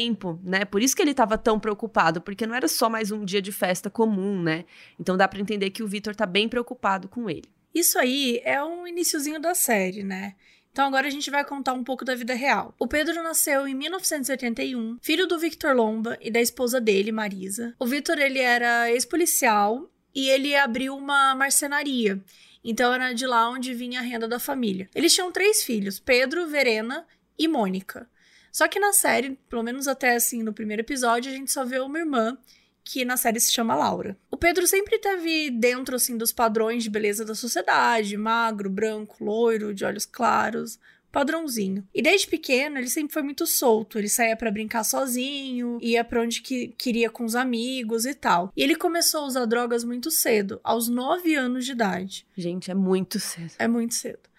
né? 0.43 0.65
Por 0.65 0.81
isso 0.81 0.95
que 0.95 1.01
ele 1.01 1.13
tava 1.13 1.37
tão 1.37 1.59
preocupado, 1.59 2.21
porque 2.21 2.47
não 2.47 2.55
era 2.55 2.67
só 2.67 2.89
mais 2.89 3.11
um 3.11 3.25
dia 3.25 3.41
de 3.41 3.51
festa 3.51 3.89
comum, 3.89 4.41
né? 4.41 4.65
Então 4.99 5.17
dá 5.17 5.27
pra 5.27 5.39
entender 5.39 5.69
que 5.71 5.83
o 5.83 5.87
Vitor 5.87 6.15
tá 6.15 6.25
bem 6.25 6.47
preocupado 6.47 7.07
com 7.07 7.29
ele. 7.29 7.49
Isso 7.73 7.97
aí 7.97 8.41
é 8.43 8.63
um 8.63 8.87
iniciozinho 8.87 9.39
da 9.39 9.53
série, 9.53 10.03
né? 10.03 10.35
Então 10.71 10.85
agora 10.85 11.07
a 11.07 11.09
gente 11.09 11.29
vai 11.29 11.43
contar 11.43 11.73
um 11.73 11.83
pouco 11.83 12.05
da 12.05 12.15
vida 12.15 12.33
real. 12.33 12.73
O 12.79 12.87
Pedro 12.87 13.21
nasceu 13.21 13.67
em 13.67 13.75
1981, 13.75 14.97
filho 15.01 15.27
do 15.27 15.37
Victor 15.37 15.75
Lomba 15.75 16.17
e 16.21 16.31
da 16.31 16.39
esposa 16.39 16.79
dele, 16.79 17.11
Marisa. 17.11 17.75
O 17.77 17.85
Victor 17.85 18.17
ele 18.17 18.39
era 18.39 18.89
ex-policial 18.89 19.89
e 20.15 20.29
ele 20.29 20.55
abriu 20.55 20.95
uma 20.95 21.35
marcenaria. 21.35 22.23
Então 22.63 22.93
era 22.93 23.11
de 23.13 23.25
lá 23.25 23.49
onde 23.49 23.73
vinha 23.73 23.99
a 23.99 24.03
renda 24.03 24.27
da 24.27 24.39
família. 24.39 24.89
Eles 24.95 25.13
tinham 25.13 25.31
três 25.31 25.63
filhos: 25.63 25.99
Pedro, 25.99 26.47
Verena 26.47 27.05
e 27.37 27.47
Mônica. 27.47 28.07
Só 28.51 28.67
que 28.67 28.79
na 28.79 28.93
série, 28.93 29.39
pelo 29.49 29.63
menos 29.63 29.87
até 29.87 30.15
assim 30.15 30.43
no 30.43 30.53
primeiro 30.53 30.81
episódio, 30.81 31.31
a 31.31 31.35
gente 31.35 31.51
só 31.51 31.63
vê 31.63 31.79
uma 31.79 31.99
irmã 31.99 32.37
que 32.83 33.05
na 33.05 33.15
série 33.15 33.39
se 33.39 33.51
chama 33.51 33.75
Laura. 33.75 34.17
O 34.29 34.37
Pedro 34.37 34.67
sempre 34.67 34.97
teve 34.99 35.49
dentro 35.51 35.95
assim 35.95 36.17
dos 36.17 36.33
padrões 36.33 36.83
de 36.83 36.89
beleza 36.89 37.23
da 37.23 37.35
sociedade, 37.35 38.17
magro, 38.17 38.69
branco, 38.69 39.23
loiro, 39.23 39.73
de 39.73 39.85
olhos 39.85 40.05
claros, 40.05 40.79
padrãozinho. 41.11 41.87
E 41.93 42.01
desde 42.01 42.27
pequeno 42.27 42.77
ele 42.77 42.87
sempre 42.87 43.13
foi 43.13 43.21
muito 43.21 43.45
solto, 43.45 43.99
ele 43.99 44.09
saía 44.09 44.35
para 44.35 44.49
brincar 44.49 44.83
sozinho, 44.83 45.77
ia 45.81 46.03
para 46.03 46.21
onde 46.21 46.41
que 46.41 46.69
queria 46.77 47.09
com 47.09 47.25
os 47.25 47.35
amigos 47.35 48.05
e 48.05 48.13
tal. 48.13 48.51
E 48.55 48.63
ele 48.63 48.75
começou 48.75 49.21
a 49.21 49.27
usar 49.27 49.45
drogas 49.45 49.83
muito 49.83 50.09
cedo, 50.09 50.59
aos 50.63 50.87
9 50.87 51.35
anos 51.35 51.65
de 51.65 51.73
idade. 51.73 52.25
Gente, 52.35 52.71
é 52.71 52.75
muito 52.75 53.19
cedo. 53.19 53.51
É 53.59 53.67
muito 53.67 53.93
cedo. 53.93 54.30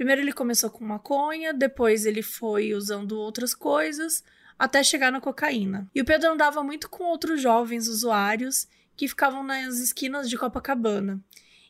Primeiro 0.00 0.22
ele 0.22 0.32
começou 0.32 0.70
com 0.70 0.82
maconha, 0.82 1.52
depois 1.52 2.06
ele 2.06 2.22
foi 2.22 2.72
usando 2.72 3.18
outras 3.18 3.54
coisas, 3.54 4.24
até 4.58 4.82
chegar 4.82 5.12
na 5.12 5.20
cocaína. 5.20 5.90
E 5.94 6.00
o 6.00 6.06
Pedro 6.06 6.30
andava 6.30 6.64
muito 6.64 6.88
com 6.88 7.04
outros 7.04 7.42
jovens 7.42 7.86
usuários 7.86 8.66
que 8.96 9.06
ficavam 9.06 9.42
nas 9.42 9.78
esquinas 9.78 10.30
de 10.30 10.38
Copacabana. 10.38 11.20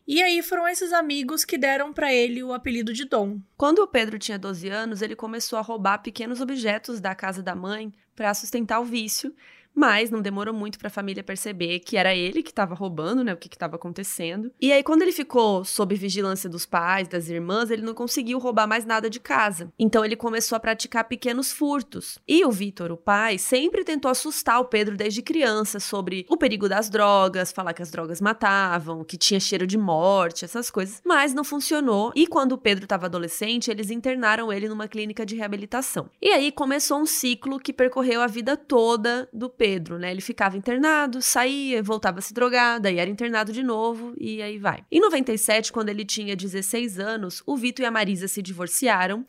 E 0.07 0.23
aí 0.23 0.45
foram 0.45 0.69
esses 0.69 0.93
amigos 0.93 1.45
que 1.45 1.59
deram 1.59 1.93
para 1.93 2.15
ele 2.15 2.41
o 2.41 2.53
apelido 2.53 2.93
de 2.93 3.05
Dom. 3.05 3.41
Quando 3.57 3.81
o 3.81 3.89
Pedro 3.89 4.17
tinha 4.17 4.39
12 4.39 4.69
anos, 4.69 5.03
ele 5.03 5.17
começou 5.17 5.59
a 5.59 5.63
roubar 5.63 5.99
pequenos 5.99 6.41
objetos 6.41 7.01
da 7.01 7.17
casa 7.17 7.43
da 7.43 7.57
mãe 7.57 7.93
para 8.15 8.33
sustentar 8.33 8.79
o 8.79 8.85
vício, 8.85 9.35
mas 9.75 10.11
não 10.11 10.21
demorou 10.21 10.55
muito 10.55 10.79
para 10.79 10.89
a 10.89 10.91
família 10.91 11.23
perceber 11.23 11.81
que 11.81 11.97
era 11.97 12.15
ele 12.15 12.43
que 12.43 12.51
estava 12.51 12.75
roubando, 12.75 13.25
né, 13.25 13.33
o 13.33 13.37
que 13.37 13.49
estava 13.49 13.77
acontecendo. 13.77 14.53
E 14.61 14.73
aí 14.73 14.83
quando 14.83 15.03
ele 15.03 15.13
ficou 15.13 15.65
sob 15.65 15.95
vigilância 15.95 16.49
dos 16.49 16.67
pais, 16.67 17.09
das 17.09 17.29
irmãs, 17.29 17.71
ele 17.71 17.83
não 17.83 17.95
conseguiu 17.95 18.39
roubar 18.39 18.67
mais 18.67 18.85
nada 18.85 19.09
de 19.09 19.21
casa. 19.21 19.73
Então 19.79 20.05
ele 20.05 20.17
começou 20.17 20.57
a 20.57 20.61
praticar 20.61 21.05
pequenos 21.05 21.53
furtos. 21.53 22.19
E 22.27 22.45
o 22.45 22.51
Vitor, 22.51 22.91
o 22.93 22.97
pai, 22.97 23.39
sempre 23.39 23.85
tentou 23.85 24.11
assustar 24.11 24.61
o 24.61 24.65
Pedro 24.65 24.97
desde 24.97 25.23
criança 25.23 25.81
sobre 25.81 26.27
o 26.29 26.37
perigo 26.37 26.69
das 26.69 26.89
drogas, 26.89 27.53
falar 27.53 27.73
que 27.73 27.83
as 27.83 27.91
drogas 27.91 28.21
matavam, 28.21 29.05
que 29.05 29.17
tinha 29.17 29.41
cheiro 29.41 29.67
de 29.67 29.79
morte, 29.79 30.45
essas 30.45 30.71
coisas, 30.71 31.01
mas 31.05 31.35
não 31.35 31.45
funcionou. 31.45 32.13
E 32.15 32.27
quando 32.27 32.53
o 32.53 32.59
Pedro 32.59 32.85
estava 32.85 33.07
adolescente, 33.07 33.71
eles 33.71 33.91
internaram 33.91 34.53
ele 34.53 34.69
numa 34.69 34.89
clínica 34.89 35.27
de 35.27 35.37
reabilitação. 35.37 36.11
E 36.21 36.29
aí 36.31 36.53
começou 36.53 36.99
um 37.01 37.07
ciclo 37.07 37.59
que 37.59 37.73
percorreu 37.73 38.21
a 38.23 38.27
vida 38.27 38.57
toda 38.57 39.29
do 39.33 39.49
Pedro, 39.61 39.99
né? 39.99 40.11
Ele 40.11 40.23
ficava 40.23 40.57
internado, 40.57 41.21
saía, 41.21 41.83
voltava 41.83 42.19
a 42.19 42.23
se 42.23 42.33
drogar, 42.33 42.81
daí 42.81 42.97
era 42.97 43.11
internado 43.11 43.53
de 43.53 43.63
novo 43.63 44.15
e 44.19 44.41
aí 44.41 44.57
vai. 44.57 44.87
Em 44.91 44.99
97, 44.99 45.71
quando 45.71 45.91
ele 45.91 46.03
tinha 46.03 46.35
16 46.35 46.99
anos, 46.99 47.43
o 47.45 47.59
Vitor 47.59 47.85
e 47.85 47.87
a 47.87 47.91
Marisa 47.91 48.27
se 48.27 48.41
divorciaram 48.41 49.23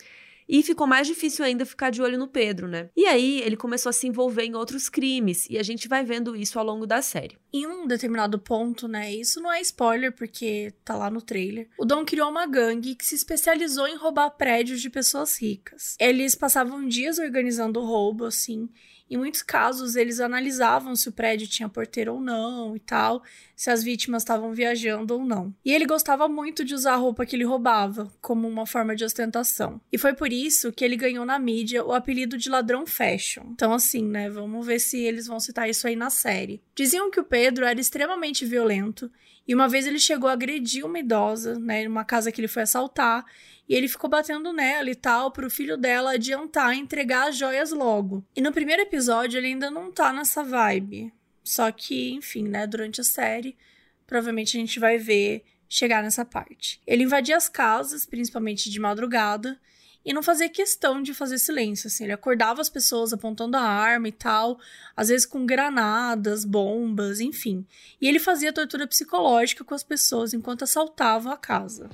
e 0.48 0.64
ficou 0.64 0.88
mais 0.88 1.06
difícil 1.06 1.44
ainda 1.44 1.66
ficar 1.66 1.90
de 1.90 2.02
olho 2.02 2.18
no 2.18 2.30
Pedro, 2.30 2.66
né? 2.66 2.90
E 2.96 3.06
aí 3.08 3.42
ele 3.42 3.58
começou 3.58 3.90
a 3.90 3.94
se 3.94 4.08
envolver 4.08 4.44
em 4.44 4.56
outros 4.56 4.88
crimes, 4.88 5.50
e 5.50 5.58
a 5.58 5.64
gente 5.64 5.90
vai 5.90 6.06
vendo 6.06 6.34
isso 6.34 6.58
ao 6.58 6.66
longo 6.66 6.88
da 6.88 7.02
série. 7.02 7.38
Em 7.52 7.68
um 7.68 7.86
determinado 7.86 8.40
ponto, 8.40 8.88
né? 8.88 9.14
Isso 9.14 9.42
não 9.42 9.52
é 9.52 9.60
spoiler 9.60 10.14
porque 10.14 10.74
tá 10.86 10.96
lá 10.96 11.10
no 11.10 11.22
trailer. 11.22 11.68
O 11.78 11.84
Dom 11.84 12.06
criou 12.06 12.30
uma 12.30 12.48
gangue 12.48 12.96
que 12.96 13.06
se 13.06 13.16
especializou 13.16 13.86
em 13.86 13.98
roubar 13.98 14.30
prédios 14.32 14.82
de 14.82 14.90
pessoas 14.90 15.42
ricas. 15.42 15.98
Eles 16.00 16.36
passavam 16.36 16.88
dias 16.88 17.20
organizando 17.20 17.82
roubo, 17.82 18.24
assim, 18.24 18.70
em 19.12 19.18
muitos 19.18 19.44
casos, 19.44 19.98
eles 19.98 20.22
analisavam 20.22 20.96
se 20.96 21.10
o 21.10 21.12
prédio 21.12 21.46
tinha 21.46 21.68
porteiro 21.68 22.14
ou 22.14 22.22
não 22.22 22.78
e 22.78 22.80
tal, 22.80 23.22
se 23.62 23.70
as 23.70 23.84
vítimas 23.84 24.24
estavam 24.24 24.54
viajando 24.54 25.14
ou 25.14 25.24
não. 25.24 25.54
E 25.64 25.72
ele 25.72 25.86
gostava 25.86 26.28
muito 26.28 26.66
de 26.66 26.74
usar 26.74 26.94
a 26.94 26.96
roupa 26.96 27.28
que 27.28 27.36
ele 27.36 27.44
roubava, 27.44 28.12
como 28.20 28.48
uma 28.48 28.66
forma 28.66 28.96
de 28.96 29.06
ostentação. 29.06 29.80
E 29.92 30.00
foi 30.00 30.16
por 30.16 30.34
isso 30.34 30.72
que 30.72 30.84
ele 30.84 30.96
ganhou 30.96 31.24
na 31.24 31.38
mídia 31.38 31.86
o 31.86 31.94
apelido 31.94 32.40
de 32.40 32.50
ladrão 32.50 32.88
fashion. 32.88 33.52
Então, 33.52 33.72
assim, 33.72 34.04
né, 34.04 34.32
vamos 34.32 34.66
ver 34.66 34.80
se 34.80 35.00
eles 35.00 35.28
vão 35.28 35.40
citar 35.40 35.70
isso 35.70 35.88
aí 35.88 35.96
na 35.96 36.10
série. 36.10 36.60
Diziam 36.74 37.12
que 37.12 37.20
o 37.20 37.24
Pedro 37.24 37.64
era 37.64 37.80
extremamente 37.80 38.48
violento 38.48 39.12
e 39.48 39.54
uma 39.54 39.70
vez 39.70 39.86
ele 39.86 40.00
chegou 40.00 40.28
a 40.28 40.34
agredir 40.34 40.84
uma 40.84 40.98
idosa, 40.98 41.60
né, 41.60 41.84
numa 41.84 42.04
casa 42.04 42.32
que 42.32 42.42
ele 42.42 42.48
foi 42.48 42.64
assaltar, 42.64 43.24
e 43.70 43.76
ele 43.76 43.88
ficou 43.88 44.10
batendo 44.10 44.52
nela 44.52 44.90
e 44.90 44.96
tal, 44.96 45.30
pro 45.30 45.52
filho 45.52 45.78
dela 45.78 46.14
adiantar 46.14 46.74
entregar 46.74 47.30
as 47.30 47.38
joias 47.38 47.72
logo. 47.72 48.26
E 48.36 48.42
no 48.42 48.52
primeiro 48.52 48.82
episódio 48.82 49.38
ele 49.38 49.48
ainda 49.48 49.70
não 49.70 49.92
tá 49.92 50.12
nessa 50.12 50.44
vibe. 50.44 51.14
Só 51.44 51.72
que, 51.72 52.12
enfim, 52.12 52.48
né, 52.48 52.68
durante 52.68 53.02
a 53.02 53.04
série, 53.04 53.58
provavelmente 54.06 54.58
a 54.58 54.60
gente 54.60 54.80
vai 54.80 54.98
ver 54.98 55.44
chegar 55.68 56.04
nessa 56.04 56.26
parte. 56.26 56.82
Ele 56.86 57.04
invadia 57.04 57.38
as 57.38 57.48
casas, 57.48 58.06
principalmente 58.06 58.70
de 58.70 58.80
madrugada, 58.80 59.60
e 60.04 60.14
não 60.14 60.24
fazia 60.24 60.50
questão 60.50 61.02
de 61.02 61.14
fazer 61.14 61.38
silêncio, 61.38 61.88
assim, 61.88 62.06
ele 62.06 62.14
acordava 62.14 62.60
as 62.60 62.70
pessoas 62.70 63.14
apontando 63.14 63.56
a 63.56 63.62
arma 63.62 64.08
e 64.08 64.12
tal, 64.12 64.60
às 64.98 65.10
vezes 65.10 65.28
com 65.28 65.46
granadas, 65.46 66.44
bombas, 66.44 67.20
enfim. 67.20 67.66
E 68.02 68.08
ele 68.08 68.20
fazia 68.20 68.52
tortura 68.52 68.88
psicológica 68.88 69.64
com 69.64 69.76
as 69.76 69.84
pessoas 69.84 70.34
enquanto 70.34 70.64
assaltava 70.64 71.32
a 71.34 71.38
casa. 71.38 71.90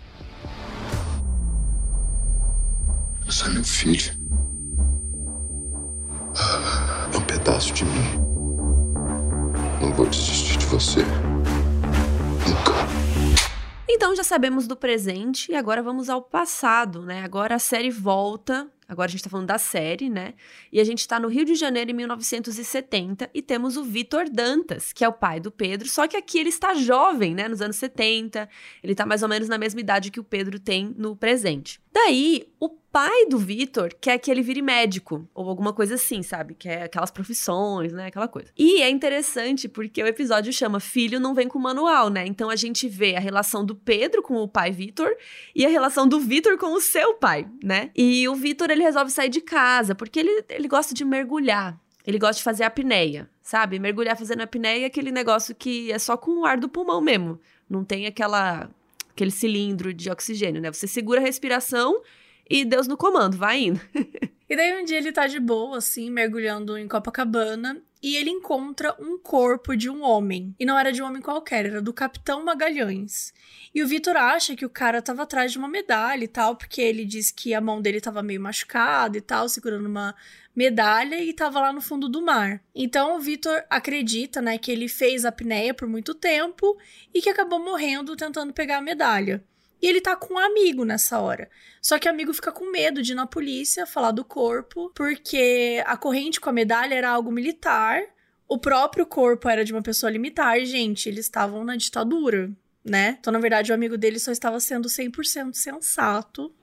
Você 3.25 3.45
é 3.45 3.49
meu 3.49 3.63
filho. 3.63 4.13
É 7.13 7.17
um 7.17 7.25
pedaço 7.25 7.73
de 7.73 7.83
mim. 7.83 8.26
Não 9.81 9.93
vou 9.93 10.05
desistir 10.07 10.57
de 10.57 10.65
você. 10.65 10.99
Nunca. 12.47 12.73
Então 13.87 14.15
já 14.15 14.23
sabemos 14.23 14.67
do 14.67 14.75
presente 14.75 15.51
e 15.51 15.55
agora 15.55 15.83
vamos 15.83 16.09
ao 16.09 16.21
passado, 16.21 17.03
né? 17.03 17.23
Agora 17.23 17.55
a 17.55 17.59
série 17.59 17.91
volta 17.91 18.71
Agora 18.89 19.09
a 19.09 19.11
gente 19.11 19.23
tá 19.23 19.29
falando 19.29 19.47
da 19.47 19.57
série, 19.57 20.09
né? 20.09 20.33
E 20.71 20.79
a 20.79 20.83
gente 20.83 21.05
tá 21.05 21.19
no 21.19 21.27
Rio 21.27 21.43
de 21.43 21.55
Janeiro 21.55 21.91
em 21.91 21.93
1970 21.93 23.29
e 23.33 23.41
temos 23.41 23.75
o 23.75 23.83
Vitor 23.83 24.29
Dantas, 24.29 24.93
que 24.93 25.03
é 25.03 25.09
o 25.09 25.13
pai 25.13 25.41
do 25.41 25.51
Pedro, 25.51 25.89
só 25.89 26.07
que 26.07 26.15
aqui 26.15 26.39
ele 26.39 26.49
está 26.49 26.73
jovem, 26.73 27.35
né? 27.35 27.49
Nos 27.49 27.61
anos 27.61 27.75
70. 27.75 28.47
Ele 28.81 28.95
tá 28.95 29.05
mais 29.05 29.23
ou 29.23 29.29
menos 29.29 29.49
na 29.49 29.57
mesma 29.57 29.81
idade 29.81 30.09
que 30.09 30.21
o 30.21 30.23
Pedro 30.23 30.57
tem 30.57 30.95
no 30.97 31.17
presente. 31.17 31.81
Daí, 31.99 32.47
o 32.59 32.69
pai 32.69 33.25
do 33.25 33.39
Vitor 33.39 33.89
quer 33.99 34.19
que 34.19 34.29
ele 34.29 34.43
vire 34.43 34.61
médico, 34.61 35.27
ou 35.33 35.49
alguma 35.49 35.73
coisa 35.73 35.95
assim, 35.95 36.21
sabe? 36.21 36.53
Que 36.53 36.69
é 36.69 36.83
aquelas 36.83 37.09
profissões, 37.09 37.91
né? 37.91 38.05
Aquela 38.05 38.27
coisa. 38.27 38.51
E 38.55 38.83
é 38.83 38.89
interessante 38.89 39.67
porque 39.67 40.03
o 40.03 40.05
episódio 40.05 40.53
chama 40.53 40.79
Filho 40.79 41.19
não 41.19 41.33
vem 41.33 41.47
com 41.47 41.57
manual, 41.57 42.11
né? 42.11 42.23
Então 42.27 42.51
a 42.51 42.55
gente 42.55 42.87
vê 42.87 43.15
a 43.15 43.19
relação 43.19 43.65
do 43.65 43.75
Pedro 43.75 44.21
com 44.21 44.35
o 44.35 44.47
pai 44.47 44.71
Vitor 44.71 45.09
e 45.55 45.65
a 45.65 45.69
relação 45.69 46.07
do 46.07 46.19
Vitor 46.19 46.55
com 46.59 46.71
o 46.73 46.79
seu 46.79 47.15
pai, 47.15 47.49
né? 47.63 47.89
E 47.95 48.29
o 48.29 48.35
Vitor, 48.35 48.69
ele 48.69 48.83
resolve 48.83 49.09
sair 49.09 49.29
de 49.29 49.41
casa 49.41 49.95
porque 49.95 50.19
ele, 50.19 50.45
ele 50.49 50.67
gosta 50.67 50.93
de 50.93 51.03
mergulhar. 51.03 51.81
Ele 52.05 52.19
gosta 52.19 52.35
de 52.35 52.43
fazer 52.43 52.63
apneia, 52.63 53.27
sabe? 53.41 53.79
Mergulhar 53.79 54.15
fazendo 54.15 54.41
apneia 54.41 54.83
é 54.83 54.85
aquele 54.85 55.11
negócio 55.11 55.55
que 55.55 55.91
é 55.91 55.97
só 55.97 56.15
com 56.15 56.41
o 56.41 56.45
ar 56.45 56.57
do 56.57 56.69
pulmão 56.69 57.01
mesmo. 57.01 57.39
Não 57.67 57.83
tem 57.83 58.05
aquela 58.05 58.69
aquele 59.17 59.31
cilindro 59.31 59.91
de 59.91 60.11
oxigênio, 60.11 60.61
né? 60.61 60.71
Você 60.71 60.85
segura 60.85 61.19
a 61.19 61.23
respiração 61.23 62.01
e 62.47 62.63
Deus 62.63 62.87
no 62.87 62.95
comando, 62.95 63.35
vai 63.35 63.63
indo. 63.63 63.81
e 64.47 64.55
daí 64.55 64.79
um 64.79 64.85
dia 64.85 64.97
ele 64.97 65.11
tá 65.11 65.25
de 65.25 65.39
boa, 65.39 65.79
assim, 65.79 66.11
mergulhando 66.11 66.77
em 66.77 66.87
Copacabana, 66.87 67.81
e 68.07 68.15
ele 68.15 68.29
encontra 68.29 68.95
um 68.97 69.19
corpo 69.19 69.75
de 69.75 69.89
um 69.89 70.01
homem. 70.01 70.55
E 70.57 70.65
não 70.65 70.79
era 70.79 70.93
de 70.93 71.03
um 71.03 71.05
homem 71.05 71.21
qualquer, 71.21 71.65
era 71.65 71.81
do 71.81 71.91
Capitão 71.91 72.41
Magalhães. 72.45 73.33
E 73.75 73.83
o 73.83 73.87
Vitor 73.87 74.15
acha 74.15 74.55
que 74.55 74.65
o 74.65 74.69
cara 74.69 75.01
tava 75.01 75.23
atrás 75.23 75.51
de 75.51 75.57
uma 75.57 75.67
medalha 75.67 76.23
e 76.23 76.27
tal, 76.27 76.55
porque 76.55 76.81
ele 76.81 77.03
diz 77.03 77.31
que 77.31 77.53
a 77.53 77.59
mão 77.59 77.81
dele 77.81 77.99
tava 77.99 78.23
meio 78.23 78.39
machucada 78.39 79.17
e 79.17 79.21
tal, 79.21 79.49
segurando 79.49 79.87
uma 79.87 80.15
medalha 80.55 81.21
e 81.21 81.33
tava 81.33 81.59
lá 81.59 81.73
no 81.73 81.81
fundo 81.81 82.07
do 82.07 82.21
mar. 82.21 82.63
Então 82.73 83.17
o 83.17 83.19
Vitor 83.19 83.61
acredita, 83.69 84.41
né, 84.41 84.57
que 84.57 84.71
ele 84.71 84.87
fez 84.87 85.25
a 85.25 85.29
apneia 85.29 85.73
por 85.73 85.87
muito 85.87 86.15
tempo 86.15 86.77
e 87.13 87.21
que 87.21 87.29
acabou 87.29 87.59
morrendo 87.59 88.15
tentando 88.15 88.53
pegar 88.53 88.77
a 88.77 88.81
medalha. 88.81 89.43
E 89.81 89.87
ele 89.87 90.01
tá 90.01 90.15
com 90.15 90.35
um 90.35 90.39
amigo 90.39 90.83
nessa 90.83 91.19
hora. 91.19 91.49
Só 91.81 91.99
que 91.99 92.07
o 92.07 92.11
amigo 92.11 92.33
fica 92.33 92.51
com 92.51 92.71
medo 92.71 93.01
de 93.01 93.11
ir 93.11 93.15
na 93.15 93.27
polícia 93.27 93.85
falar 93.85 94.11
do 94.11 94.25
corpo, 94.25 94.91
porque 94.95 95.83
a 95.85 95.95
corrente 95.95 96.39
com 96.39 96.49
a 96.49 96.53
medalha 96.53 96.95
era 96.95 97.09
algo 97.09 97.31
militar, 97.31 98.01
o 98.47 98.57
próprio 98.57 99.05
corpo 99.05 99.47
era 99.49 99.63
de 99.63 99.73
uma 99.73 99.81
pessoa 99.81 100.09
limitar. 100.09 100.59
Gente, 100.65 101.07
eles 101.07 101.25
estavam 101.25 101.63
na 101.63 101.75
ditadura 101.75 102.51
né? 102.87 103.17
Então, 103.19 103.31
na 103.31 103.39
verdade, 103.39 103.71
o 103.71 103.75
amigo 103.75 103.97
dele 103.97 104.17
só 104.17 104.31
estava 104.31 104.59
sendo 104.59 104.87
100% 104.87 105.53
sensato 105.53 106.53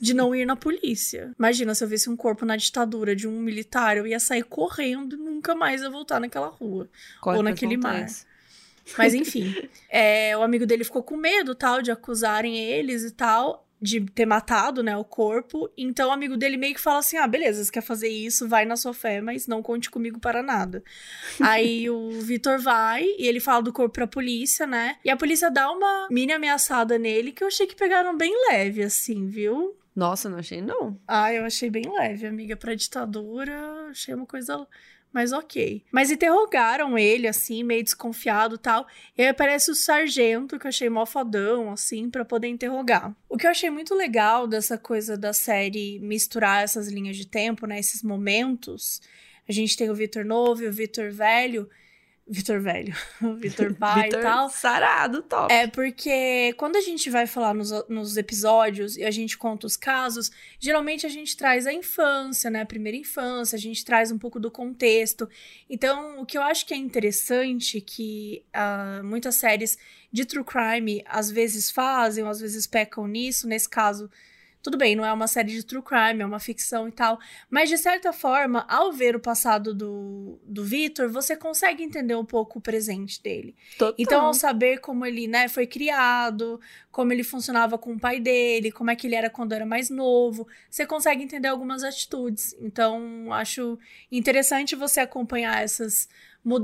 de 0.00 0.14
não 0.14 0.34
ir 0.34 0.46
na 0.46 0.56
polícia. 0.56 1.32
Imagina 1.38 1.74
se 1.74 1.84
eu 1.84 1.88
visse 1.88 2.08
um 2.08 2.16
corpo 2.16 2.44
na 2.44 2.56
ditadura 2.56 3.14
de 3.14 3.28
um 3.28 3.40
militar, 3.40 3.96
eu 3.96 4.06
ia 4.06 4.18
sair 4.18 4.44
correndo 4.44 5.16
e 5.16 5.18
nunca 5.18 5.54
mais 5.54 5.82
ia 5.82 5.90
voltar 5.90 6.20
naquela 6.20 6.48
rua 6.48 6.88
Corre 7.20 7.36
ou 7.36 7.42
naquele 7.42 7.76
mar. 7.76 8.06
Mas 8.96 9.14
enfim, 9.14 9.54
é, 9.88 10.36
o 10.36 10.42
amigo 10.42 10.66
dele 10.66 10.84
ficou 10.84 11.02
com 11.02 11.16
medo, 11.16 11.54
tal, 11.54 11.82
de 11.82 11.90
acusarem 11.90 12.58
eles 12.58 13.02
e 13.04 13.10
tal 13.10 13.66
de 13.80 14.00
ter 14.00 14.26
matado, 14.26 14.82
né, 14.82 14.96
o 14.96 15.04
corpo. 15.04 15.70
Então 15.76 16.10
o 16.10 16.12
amigo 16.12 16.36
dele 16.36 16.56
meio 16.56 16.74
que 16.74 16.80
fala 16.80 16.98
assim: 16.98 17.16
"Ah, 17.16 17.26
beleza, 17.26 17.64
você 17.64 17.72
quer 17.72 17.80
fazer 17.80 18.08
isso, 18.08 18.46
vai 18.46 18.64
na 18.64 18.76
sua 18.76 18.92
fé, 18.92 19.20
mas 19.20 19.46
não 19.46 19.62
conte 19.62 19.90
comigo 19.90 20.20
para 20.20 20.42
nada". 20.42 20.84
Aí 21.40 21.88
o 21.88 22.10
Vitor 22.20 22.58
vai 22.58 23.04
e 23.18 23.26
ele 23.26 23.40
fala 23.40 23.62
do 23.62 23.72
corpo 23.72 23.94
pra 23.94 24.06
polícia, 24.06 24.66
né? 24.66 24.96
E 25.04 25.08
a 25.10 25.16
polícia 25.16 25.50
dá 25.50 25.70
uma 25.70 26.08
mini 26.10 26.32
ameaçada 26.32 26.98
nele 26.98 27.32
que 27.32 27.42
eu 27.42 27.48
achei 27.48 27.66
que 27.66 27.74
pegaram 27.74 28.16
bem 28.16 28.32
leve 28.50 28.82
assim, 28.82 29.26
viu? 29.26 29.74
Nossa, 29.96 30.28
não 30.28 30.38
achei 30.38 30.60
não. 30.60 30.98
Ah, 31.06 31.32
eu 31.32 31.44
achei 31.44 31.68
bem 31.68 31.82
leve, 31.90 32.26
amiga, 32.26 32.56
pra 32.56 32.74
ditadura, 32.74 33.88
achei 33.90 34.14
uma 34.14 34.26
coisa 34.26 34.66
mas 35.12 35.32
ok. 35.32 35.82
Mas 35.90 36.10
interrogaram 36.10 36.96
ele, 36.96 37.26
assim, 37.26 37.62
meio 37.62 37.82
desconfiado 37.82 38.56
tal. 38.56 38.86
E 39.16 39.22
aí 39.22 39.28
aparece 39.28 39.70
o 39.70 39.74
sargento, 39.74 40.58
que 40.58 40.66
eu 40.66 40.68
achei 40.68 40.88
mó 40.88 41.04
fodão, 41.04 41.72
assim, 41.72 42.08
para 42.08 42.24
poder 42.24 42.48
interrogar. 42.48 43.14
O 43.28 43.36
que 43.36 43.46
eu 43.46 43.50
achei 43.50 43.70
muito 43.70 43.94
legal 43.94 44.46
dessa 44.46 44.78
coisa 44.78 45.16
da 45.16 45.32
série 45.32 45.98
misturar 46.00 46.62
essas 46.62 46.88
linhas 46.88 47.16
de 47.16 47.26
tempo, 47.26 47.66
né? 47.66 47.78
Esses 47.78 48.02
momentos. 48.02 49.00
A 49.48 49.52
gente 49.52 49.76
tem 49.76 49.90
o 49.90 49.94
Vitor 49.94 50.24
novo 50.24 50.62
e 50.62 50.68
o 50.68 50.72
Vitor 50.72 51.10
velho. 51.10 51.68
Vitor 52.32 52.60
Velho, 52.60 52.94
Vitor 53.40 53.74
Pai 53.74 54.08
e 54.08 54.10
tal. 54.12 54.48
Sarado, 54.48 55.20
top. 55.22 55.52
É 55.52 55.66
porque 55.66 56.54
quando 56.56 56.76
a 56.76 56.80
gente 56.80 57.10
vai 57.10 57.26
falar 57.26 57.52
nos, 57.52 57.72
nos 57.88 58.16
episódios 58.16 58.96
e 58.96 59.02
a 59.02 59.10
gente 59.10 59.36
conta 59.36 59.66
os 59.66 59.76
casos, 59.76 60.30
geralmente 60.60 61.04
a 61.04 61.08
gente 61.08 61.36
traz 61.36 61.66
a 61.66 61.72
infância, 61.72 62.48
né? 62.48 62.62
A 62.62 62.66
primeira 62.66 62.96
infância, 62.96 63.56
a 63.56 63.58
gente 63.58 63.84
traz 63.84 64.12
um 64.12 64.18
pouco 64.18 64.38
do 64.38 64.48
contexto. 64.48 65.28
Então, 65.68 66.20
o 66.20 66.26
que 66.26 66.38
eu 66.38 66.42
acho 66.42 66.64
que 66.64 66.72
é 66.72 66.76
interessante 66.76 67.80
que 67.80 68.44
uh, 68.54 69.02
muitas 69.02 69.34
séries 69.34 69.76
de 70.12 70.24
true 70.24 70.44
crime 70.44 71.02
às 71.06 71.32
vezes 71.32 71.68
fazem, 71.68 72.24
às 72.24 72.40
vezes 72.40 72.64
pecam 72.64 73.08
nisso, 73.08 73.48
nesse 73.48 73.68
caso 73.68 74.08
tudo 74.62 74.76
bem, 74.76 74.94
não 74.94 75.04
é 75.04 75.12
uma 75.12 75.26
série 75.26 75.52
de 75.52 75.64
true 75.64 75.82
crime, 75.82 76.22
é 76.22 76.26
uma 76.26 76.38
ficção 76.38 76.86
e 76.86 76.92
tal. 76.92 77.18
Mas, 77.48 77.68
de 77.68 77.78
certa 77.78 78.12
forma, 78.12 78.66
ao 78.68 78.92
ver 78.92 79.16
o 79.16 79.20
passado 79.20 79.74
do, 79.74 80.38
do 80.44 80.62
Victor, 80.64 81.08
você 81.08 81.34
consegue 81.34 81.82
entender 81.82 82.14
um 82.14 82.24
pouco 82.24 82.58
o 82.58 82.62
presente 82.62 83.22
dele. 83.22 83.56
Total. 83.78 83.94
Então, 83.98 84.26
ao 84.26 84.34
saber 84.34 84.78
como 84.80 85.06
ele 85.06 85.26
né, 85.26 85.48
foi 85.48 85.66
criado, 85.66 86.60
como 86.90 87.12
ele 87.12 87.24
funcionava 87.24 87.78
com 87.78 87.94
o 87.94 87.98
pai 87.98 88.20
dele, 88.20 88.70
como 88.70 88.90
é 88.90 88.96
que 88.96 89.06
ele 89.06 89.14
era 89.14 89.30
quando 89.30 89.52
era 89.52 89.64
mais 89.64 89.88
novo, 89.88 90.46
você 90.68 90.84
consegue 90.84 91.22
entender 91.22 91.48
algumas 91.48 91.82
atitudes. 91.82 92.54
Então, 92.60 93.32
acho 93.32 93.78
interessante 94.12 94.76
você 94.76 95.00
acompanhar 95.00 95.62
essas 95.62 96.06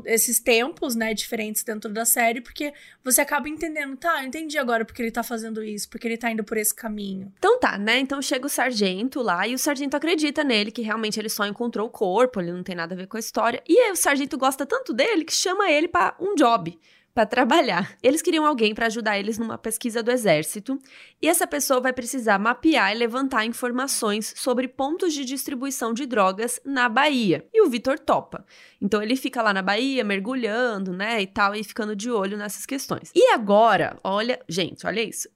esses 0.07 0.41
tempos, 0.41 0.95
né, 0.95 1.13
diferentes 1.13 1.63
dentro 1.63 1.93
da 1.93 2.05
série, 2.05 2.41
porque 2.41 2.73
você 3.05 3.21
acaba 3.21 3.49
entendendo, 3.49 3.97
tá, 3.97 4.23
eu 4.23 4.27
entendi 4.27 4.59
agora 4.59 4.85
porque 4.85 5.03
ele 5.03 5.11
tá 5.11 5.23
fazendo 5.23 5.63
isso, 5.63 5.89
porque 5.89 6.09
ele 6.09 6.17
tá 6.17 6.31
indo 6.31 6.43
por 6.43 6.57
esse 6.57 6.75
caminho. 6.75 7.33
Então 7.39 7.59
tá, 7.59 7.77
né? 7.77 7.99
Então 7.99 8.21
chega 8.23 8.47
o 8.47 8.51
sargento 8.51 9.21
lá 9.21 9.47
e 9.47 9.55
o 9.55 9.59
sargento 9.59 9.97
acredita 9.97 10.43
nele 10.43 10.71
que 10.71 10.83
realmente 10.83 11.21
ele 11.21 11.29
só 11.29 11.47
encontrou 11.47 11.89
o 11.89 11.91
corpo, 11.91 12.41
ele 12.41 12.53
não 12.53 12.63
tem 12.63 12.75
nada 12.75 12.95
a 12.95 12.97
ver 12.97 13.07
com 13.07 13.17
a 13.17 13.21
história. 13.21 13.63
E 13.69 13.79
aí 13.79 13.93
o 13.93 13.97
sargento 13.97 14.39
gosta 14.39 14.65
tanto 14.65 14.93
dele 14.93 15.25
que 15.25 15.35
chama 15.35 15.71
ele 15.71 15.89
para 15.89 16.17
um 16.19 16.35
job 16.35 16.79
para 17.17 17.25
trabalhar. 17.25 17.97
Eles 18.03 18.21
queriam 18.21 18.45
alguém 18.45 18.75
para 18.75 18.89
ajudar 18.89 19.19
eles 19.19 19.39
numa 19.39 19.57
pesquisa 19.57 20.03
do 20.03 20.11
exército, 20.11 20.79
e 21.23 21.27
essa 21.27 21.47
pessoa 21.47 21.81
vai 21.81 21.91
precisar 21.91 22.39
mapear 22.39 22.93
e 22.93 22.99
levantar 22.99 23.47
informações 23.47 24.35
sobre 24.37 24.69
pontos 24.69 25.15
de 25.15 25.25
distribuição 25.25 25.95
de 25.95 26.05
drogas 26.05 26.61
na 26.63 26.91
Bahia. 26.91 27.49
E 27.55 27.63
o 27.63 27.71
Vitor 27.71 27.99
topa. 27.99 28.45
Então 28.83 29.03
ele 29.03 29.17
fica 29.17 29.41
lá 29.41 29.55
na 29.55 29.63
Bahia 29.63 30.05
mergulhando, 30.05 30.93
né, 30.93 31.23
e 31.23 31.27
tal, 31.27 31.55
e 31.55 31.65
ficando 31.65 31.97
de 31.97 32.11
olho 32.11 32.37
nessas 32.37 32.67
questões. 32.67 33.11
E 33.15 33.31
agora, 33.31 33.99
olha, 34.05 34.39
gente, 34.47 34.87
olha 34.87 35.01
isso. 35.01 35.27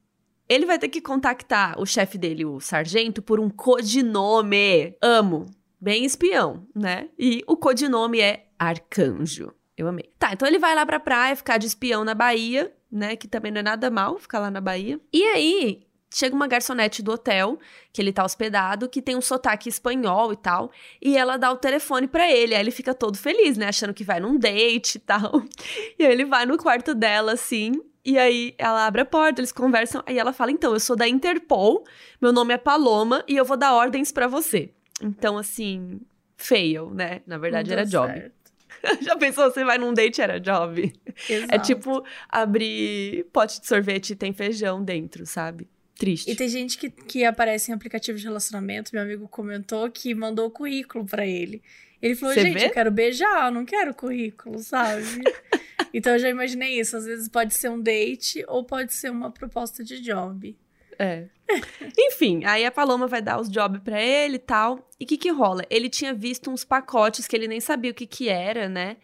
Ele 0.46 0.66
vai 0.66 0.78
ter 0.78 0.90
que 0.90 1.00
contactar 1.00 1.80
o 1.80 1.87
chefe 1.87 2.18
dele, 2.18 2.44
o 2.44 2.60
sargento, 2.60 3.22
por 3.22 3.40
um 3.40 3.49
codinome. 3.49 4.94
Amo. 5.00 5.46
Bem 5.80 6.04
espião, 6.04 6.66
né? 6.76 7.08
E 7.18 7.42
o 7.46 7.56
codinome 7.56 8.20
é 8.20 8.49
Arcanjo. 8.58 9.54
Eu 9.80 9.88
amei. 9.88 10.10
Tá, 10.18 10.34
então 10.34 10.46
ele 10.46 10.58
vai 10.58 10.75
lá 10.75 10.84
pra 10.84 11.00
praia 11.00 11.34
ficar 11.34 11.56
de 11.56 11.66
espião 11.66 12.04
na 12.04 12.14
Bahia, 12.14 12.70
né? 12.92 13.16
Que 13.16 13.26
também 13.26 13.50
não 13.50 13.60
é 13.60 13.62
nada 13.62 13.90
mal 13.90 14.18
ficar 14.18 14.38
lá 14.38 14.50
na 14.50 14.60
Bahia. 14.60 15.00
E 15.10 15.25
aí, 15.25 15.80
chega 16.12 16.37
uma 16.37 16.46
garçonete 16.46 17.02
do 17.02 17.12
hotel, 17.12 17.58
que 17.90 18.02
ele 18.02 18.12
tá 18.12 18.22
hospedado, 18.22 18.90
que 18.90 19.00
tem 19.00 19.16
um 19.16 19.22
sotaque 19.22 19.70
espanhol 19.70 20.34
e 20.34 20.37
tal, 20.37 20.70
e 21.00 21.16
ela 21.16 21.38
dá 21.38 21.50
o 21.50 21.56
telefone 21.56 22.06
para 22.06 22.30
ele. 22.30 22.54
Aí 22.54 22.60
ele 22.60 22.70
fica 22.70 22.92
todo 22.92 23.16
feliz, 23.16 23.56
né, 23.56 23.68
achando 23.68 23.94
que 23.94 24.04
vai 24.04 24.20
num 24.20 24.38
date 24.38 24.96
e 24.96 24.99
tal. 24.99 25.42
E 25.99 26.04
aí 26.04 26.12
ele 26.12 26.26
vai 26.26 26.44
no 26.44 26.58
quarto 26.58 26.94
dela 26.94 27.32
assim, 27.32 27.72
e 28.04 28.18
aí 28.18 28.54
ela 28.58 28.87
abre 28.87 29.00
a 29.00 29.04
porta, 29.06 29.40
eles 29.40 29.52
conversam, 29.52 30.02
aí 30.04 30.18
ela 30.18 30.32
fala: 30.32 30.50
"Então, 30.50 30.75
eu 30.75 30.80
sou 30.80 30.96
da 30.96 31.08
Interpol, 31.08 31.84
meu 32.20 32.32
nome 32.32 32.52
é 32.52 32.58
Paloma 32.58 33.25
e 33.26 33.34
eu 33.37 33.44
vou 33.46 33.56
dar 33.56 33.75
ordens 33.75 34.12
para 34.12 34.26
você". 34.26 34.70
Então, 35.02 35.38
assim, 35.38 36.00
fail, 36.37 36.90
né? 36.90 37.20
Na 37.26 37.38
verdade 37.38 37.72
era 37.72 37.84
job. 37.84 38.12
Certo. 38.12 38.39
Já 39.02 39.16
pensou, 39.16 39.50
você 39.50 39.64
vai 39.64 39.78
num 39.78 39.92
date, 39.92 40.20
era 40.20 40.38
job? 40.38 40.92
É 41.28 41.32
Exato. 41.32 41.54
É 41.54 41.58
tipo 41.58 42.04
abrir 42.28 43.26
pote 43.32 43.60
de 43.60 43.66
sorvete 43.66 44.10
e 44.10 44.16
tem 44.16 44.32
feijão 44.32 44.82
dentro, 44.82 45.26
sabe? 45.26 45.68
Triste. 45.99 46.30
E 46.30 46.34
tem 46.34 46.49
gente 46.49 46.78
que, 46.78 46.88
que 46.90 47.25
aparece 47.25 47.70
em 47.70 47.75
aplicativos 47.75 48.20
de 48.20 48.26
relacionamento, 48.26 48.90
meu 48.92 49.02
amigo 49.02 49.28
comentou, 49.28 49.90
que 49.90 50.14
mandou 50.14 50.46
o 50.46 50.50
currículo 50.50 51.04
para 51.04 51.26
ele. 51.26 51.62
Ele 52.00 52.14
falou, 52.14 52.34
gente, 52.34 52.58
vê? 52.58 52.66
eu 52.66 52.70
quero 52.70 52.90
beijar, 52.90 53.46
eu 53.46 53.52
não 53.52 53.66
quero 53.66 53.92
currículo, 53.92 54.58
sabe? 54.60 55.04
então 55.92 56.14
eu 56.14 56.18
já 56.18 56.30
imaginei 56.30 56.80
isso. 56.80 56.96
Às 56.96 57.04
vezes 57.04 57.28
pode 57.28 57.52
ser 57.54 57.68
um 57.68 57.80
date 57.80 58.42
ou 58.49 58.64
pode 58.64 58.94
ser 58.94 59.10
uma 59.10 59.30
proposta 59.30 59.84
de 59.84 60.00
job. 60.00 60.56
É. 60.99 61.26
Enfim, 61.99 62.45
aí 62.45 62.64
a 62.64 62.71
Paloma 62.71 63.07
vai 63.07 63.23
dar 63.23 63.40
os 63.40 63.49
jobs 63.49 63.80
para 63.83 64.00
ele 64.00 64.37
e 64.37 64.38
tal. 64.38 64.88
E 64.99 65.04
o 65.04 65.07
que 65.07 65.16
que 65.16 65.30
rola? 65.30 65.64
Ele 65.71 65.88
tinha 65.88 66.14
visto 66.14 66.50
uns 66.50 66.64
pacotes 66.64 67.26
que 67.26 67.37
ele 67.37 67.49
nem 67.49 67.61
sabia 67.61 67.90
o 67.90 67.95
que 67.95 68.07
que 68.07 68.28
era, 68.28 68.69
né? 68.69 68.97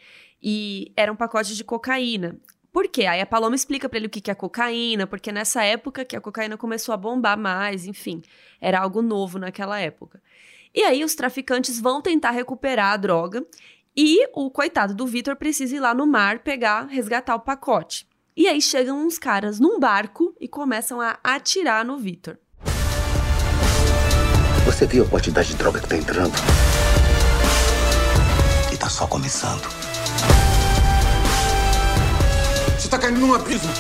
E 0.43 0.93
eram 0.97 1.17
pacotes 1.17 1.57
de 1.57 1.65
cocaína. 1.65 2.39
Por 2.73 2.89
quê? 2.89 3.07
Aí 3.07 3.21
a 3.21 3.27
Paloma 3.27 3.57
explica 3.57 3.89
para 3.89 3.99
ele 3.99 4.07
o 4.07 4.11
que 4.11 4.21
que 4.21 4.31
é 4.31 4.35
cocaína, 4.35 5.07
porque 5.07 5.33
nessa 5.33 5.65
época 5.65 6.05
que 6.05 6.15
a 6.15 6.21
cocaína 6.21 6.59
começou 6.59 6.93
a 6.93 6.97
bombar 6.97 7.39
mais, 7.39 7.87
enfim, 7.87 8.23
era 8.61 8.81
algo 8.81 9.01
novo 9.01 9.39
naquela 9.39 9.81
época. 9.81 10.23
E 10.75 10.83
aí 10.83 11.03
os 11.03 11.15
traficantes 11.15 11.81
vão 11.81 12.03
tentar 12.03 12.33
recuperar 12.33 12.93
a 12.93 12.97
droga 12.99 13.47
e 13.97 14.29
o 14.35 14.51
coitado 14.51 14.95
do 14.95 15.07
Vitor 15.07 15.37
precisa 15.37 15.75
ir 15.75 15.81
lá 15.81 15.95
no 15.95 16.07
mar 16.07 16.41
pegar, 16.41 16.83
resgatar 16.83 17.35
o 17.35 17.41
pacote. 17.41 18.06
E 18.37 18.47
aí 18.49 18.61
chegam 18.61 18.99
uns 18.99 19.19
caras 19.19 19.59
num 19.59 19.81
barco 19.81 20.37
e 20.39 20.47
começam 20.47 21.01
a 21.01 21.19
atirar 21.25 21.83
no 21.87 21.97
Victor. 21.97 22.39
Você 24.67 24.87
viu 24.87 25.05
a 25.05 25.09
quantidade 25.09 25.49
de 25.49 25.55
droga 25.55 25.81
que 25.81 25.89
tá 25.89 25.97
entrando? 25.97 26.35
E 28.71 28.77
tá 28.77 28.91
só 28.91 29.07
começando. 29.07 29.67
Você 32.79 32.89
tá 32.91 32.99
caindo 32.99 33.21
num 33.21 33.33
abismo. 33.33 33.73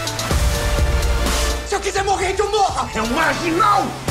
Se 1.68 1.74
eu 1.74 1.80
quiser 1.80 2.02
morrer, 2.02 2.32
que 2.32 2.40
eu 2.40 2.50
morra! 2.50 2.88
É 2.94 3.02
um 3.02 3.08
marginal! 3.08 4.05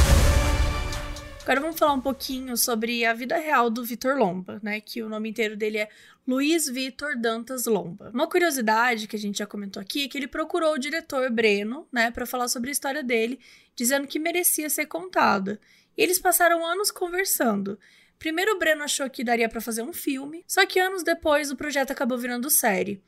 Agora 1.46 1.62
vamos 1.62 1.78
falar 1.78 1.94
um 1.94 2.02
pouquinho 2.02 2.58
sobre 2.58 3.06
a 3.06 3.14
vida 3.14 3.38
real 3.38 3.70
do 3.70 3.86
Vitor 3.86 4.18
Lomba, 4.18 4.60
né? 4.64 4.82
Que 4.82 5.04
o 5.04 5.08
nome 5.08 5.30
inteiro 5.30 5.56
dele 5.56 5.78
é 5.78 5.90
Luiz 6.28 6.68
Vitor 6.68 7.16
Dantas 7.16 7.68
Lomba. 7.68 8.10
Uma 8.12 8.28
curiosidade 8.28 9.08
que 9.08 9.16
a 9.16 9.20
gente 9.20 9.38
já 9.38 9.46
comentou 9.46 9.80
aqui 9.80 10.06
é 10.06 10.08
que 10.08 10.18
ele 10.18 10.28
procurou 10.28 10.74
o 10.74 10.80
diretor 10.80 11.30
Breno, 11.30 11.88
né, 11.94 12.10
para 12.10 12.26
falar 12.26 12.48
sobre 12.48 12.70
a 12.70 12.72
história 12.72 13.04
dele, 13.04 13.40
dizendo 13.76 14.08
que 14.08 14.18
merecia 14.18 14.72
ser 14.72 14.88
contada. 14.88 15.60
E 15.96 16.02
eles 16.02 16.18
passaram 16.18 16.66
anos 16.66 16.90
conversando. 16.90 17.78
Primeiro 18.18 18.56
o 18.56 18.58
Breno 18.58 18.82
achou 18.82 19.08
que 19.08 19.24
daria 19.24 19.48
para 19.48 19.62
fazer 19.62 19.84
um 19.84 19.94
filme, 19.94 20.44
só 20.48 20.66
que 20.66 20.80
anos 20.80 21.04
depois 21.04 21.52
o 21.52 21.56
projeto 21.56 21.92
acabou 21.92 22.18
virando 22.18 22.50
série. 22.50 23.04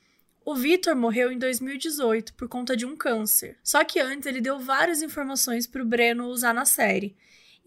O 0.45 0.53
Vitor 0.53 0.95
morreu 0.95 1.31
em 1.31 1.39
2018 1.39 2.35
por 2.35 2.47
conta 2.47 2.77
de 2.77 2.85
um 2.85 2.95
câncer. 2.95 3.57
Só 3.63 3.83
que 3.83 3.99
antes 3.99 4.27
ele 4.27 4.41
deu 4.41 4.59
várias 4.59 5.01
informações 5.01 5.65
para 5.65 5.81
o 5.81 5.85
Breno 5.85 6.27
usar 6.27 6.53
na 6.53 6.65
série. 6.65 7.15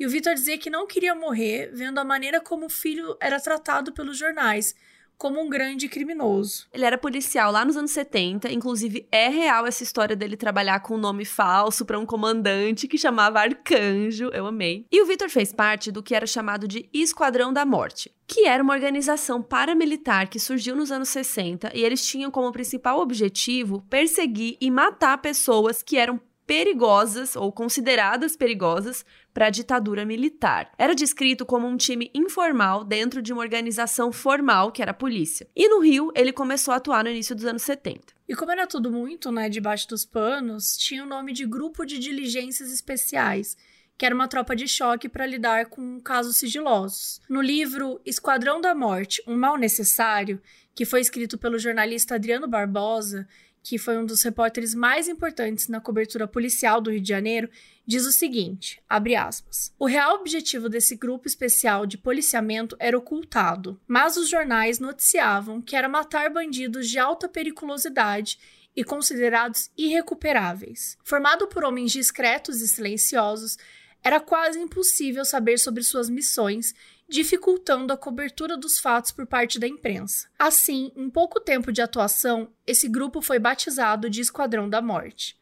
E 0.01 0.07
o 0.07 0.09
Vitor 0.09 0.33
dizia 0.33 0.57
que 0.57 0.71
não 0.71 0.87
queria 0.87 1.15
morrer 1.15 1.71
vendo 1.75 1.99
a 1.99 2.05
maneira 2.05 2.41
como 2.41 2.65
o 2.65 2.71
filho 2.71 3.15
era 3.21 3.39
tratado 3.39 3.93
pelos 3.93 4.17
jornais, 4.17 4.75
como 5.19 5.39
um 5.39 5.51
grande 5.51 5.91
criminoso. 5.91 6.67
Ele 6.73 6.87
era 6.87 6.97
policial 6.97 7.53
lá 7.53 7.67
nos 7.67 7.77
anos 7.77 7.91
70, 7.91 8.51
inclusive 8.51 9.07
é 9.13 9.29
real 9.29 9.67
essa 9.67 9.83
história 9.83 10.17
dele 10.17 10.39
trabalhar 10.39 10.81
com 10.81 10.95
um 10.95 10.99
nome 10.99 11.27
falso 11.27 11.85
para 11.85 11.99
um 11.99 12.07
comandante 12.07 12.89
que 12.89 12.97
chamava 12.97 13.41
Arcanjo, 13.41 14.31
eu 14.33 14.47
amei. 14.47 14.87
E 14.91 15.03
o 15.03 15.05
Vitor 15.05 15.29
fez 15.29 15.53
parte 15.53 15.93
do 15.93 16.03
que 16.03 16.15
era 16.15 16.27
chamado 16.27 16.67
de 16.67 16.89
Esquadrão 16.95 17.53
da 17.53 17.67
Morte, 17.67 18.11
que 18.27 18.47
era 18.47 18.63
uma 18.63 18.73
organização 18.73 19.43
paramilitar 19.43 20.31
que 20.31 20.41
surgiu 20.41 20.75
nos 20.75 20.91
anos 20.91 21.11
60 21.11 21.73
e 21.75 21.85
eles 21.85 22.07
tinham 22.07 22.31
como 22.31 22.51
principal 22.51 23.01
objetivo 23.01 23.85
perseguir 23.91 24.57
e 24.63 24.71
matar 24.71 25.19
pessoas 25.19 25.83
que 25.83 25.99
eram 25.99 26.19
perigosas 26.51 27.37
ou 27.37 27.53
consideradas 27.53 28.37
perigosas 28.37 29.05
para 29.33 29.47
a 29.47 29.51
ditadura 29.51 30.05
militar. 30.05 30.73
Era 30.77 30.97
descrito 30.97 31.47
como 31.47 31.65
um 31.65 31.77
time 31.77 32.11
informal 32.13 32.83
dentro 32.83 33.23
de 33.23 33.33
uma 33.33 33.41
organização 33.41 34.11
formal, 34.11 34.73
que 34.73 34.83
era 34.83 34.91
a 34.91 34.95
polícia. 34.95 35.47
E 35.55 35.69
no 35.69 35.79
Rio, 35.79 36.11
ele 36.13 36.33
começou 36.33 36.75
a 36.75 36.79
atuar 36.79 37.05
no 37.05 37.11
início 37.11 37.37
dos 37.37 37.45
anos 37.45 37.63
70. 37.63 38.13
E 38.29 38.35
como 38.35 38.51
era 38.51 38.67
tudo 38.67 38.91
muito, 38.91 39.31
né, 39.31 39.49
debaixo 39.49 39.87
dos 39.87 40.05
panos, 40.05 40.77
tinha 40.77 41.05
o 41.05 41.07
nome 41.07 41.33
de 41.33 41.47
Grupo 41.47 41.87
de 41.87 42.01
Diligências 42.01 42.73
Especiais, 42.73 43.57
que 43.97 44.05
era 44.05 44.13
uma 44.15 44.27
tropa 44.27 44.57
de 44.57 44.67
choque 44.67 45.09
para 45.09 45.27
lidar 45.27 45.67
com 45.67 46.01
casos 46.01 46.37
sigilosos. 46.39 47.21
No 47.29 47.41
livro 47.41 48.01
Esquadrão 48.05 48.61
da 48.61 48.75
Morte, 48.75 49.23
Um 49.25 49.37
Mal 49.37 49.57
Necessário, 49.57 50.43
que 50.75 50.85
foi 50.85 51.01
escrito 51.01 51.39
pelo 51.39 51.61
jornalista 51.61 52.17
Adriano 52.17 52.49
Barbosa, 52.49 53.29
que 53.63 53.79
foi 53.79 53.99
um 53.99 54.07
dos 54.07 54.23
repórteres 54.23 54.75
mais 54.75 55.09
importantes 55.09 55.69
na 55.69 55.81
cobertura 55.81 56.27
policial 56.27 56.81
do 56.81 56.91
Rio 56.91 57.01
de 57.01 57.09
Janeiro, 57.09 57.49
diz 57.87 58.07
o 58.07 58.13
seguinte, 58.13 58.83
aspas: 58.89 59.73
"O 59.79 59.87
real 59.87 60.17
objetivo 60.17 60.69
desse 60.69 60.97
grupo 60.97 61.29
especial 61.29 61.87
de 61.87 61.99
policiamento 61.99 62.77
era 62.79 62.97
ocultado, 62.97 63.81
mas 63.87 64.17
os 64.17 64.29
jornais 64.29 64.79
noticiavam 64.79 65.61
que 65.61 65.77
era 65.77 65.89
matar 65.89 66.31
bandidos 66.31 66.89
de 66.89 66.99
alta 66.99 67.29
periculosidade 67.29 68.39
e 68.75 68.85
considerados 68.85 69.71
irrecuperáveis. 69.77 70.97
Formado 71.05 71.47
por 71.49 71.65
homens 71.65 71.93
discretos 71.93 72.61
e 72.61 72.69
silenciosos, 72.69 73.59
era 74.03 74.21
quase 74.21 74.59
impossível 74.59 75.25
saber 75.25 75.59
sobre 75.59 75.83
suas 75.83 76.09
missões 76.09 76.75
dificultando 77.11 77.93
a 77.93 77.97
cobertura 77.97 78.57
dos 78.57 78.79
fatos 78.79 79.11
por 79.11 79.27
parte 79.27 79.59
da 79.59 79.67
imprensa. 79.67 80.29
Assim, 80.39 80.93
em 80.95 81.11
pouco 81.11 81.41
tempo 81.41 81.73
de 81.73 81.83
atuação, 81.83 82.49
esse 82.65 82.89
grupo 82.89 83.21
foi 83.21 83.39
batizado 83.39 84.09
de 84.09 84.21
Esquadrão 84.21 84.71
da 84.71 84.81
Morte. 84.81 85.37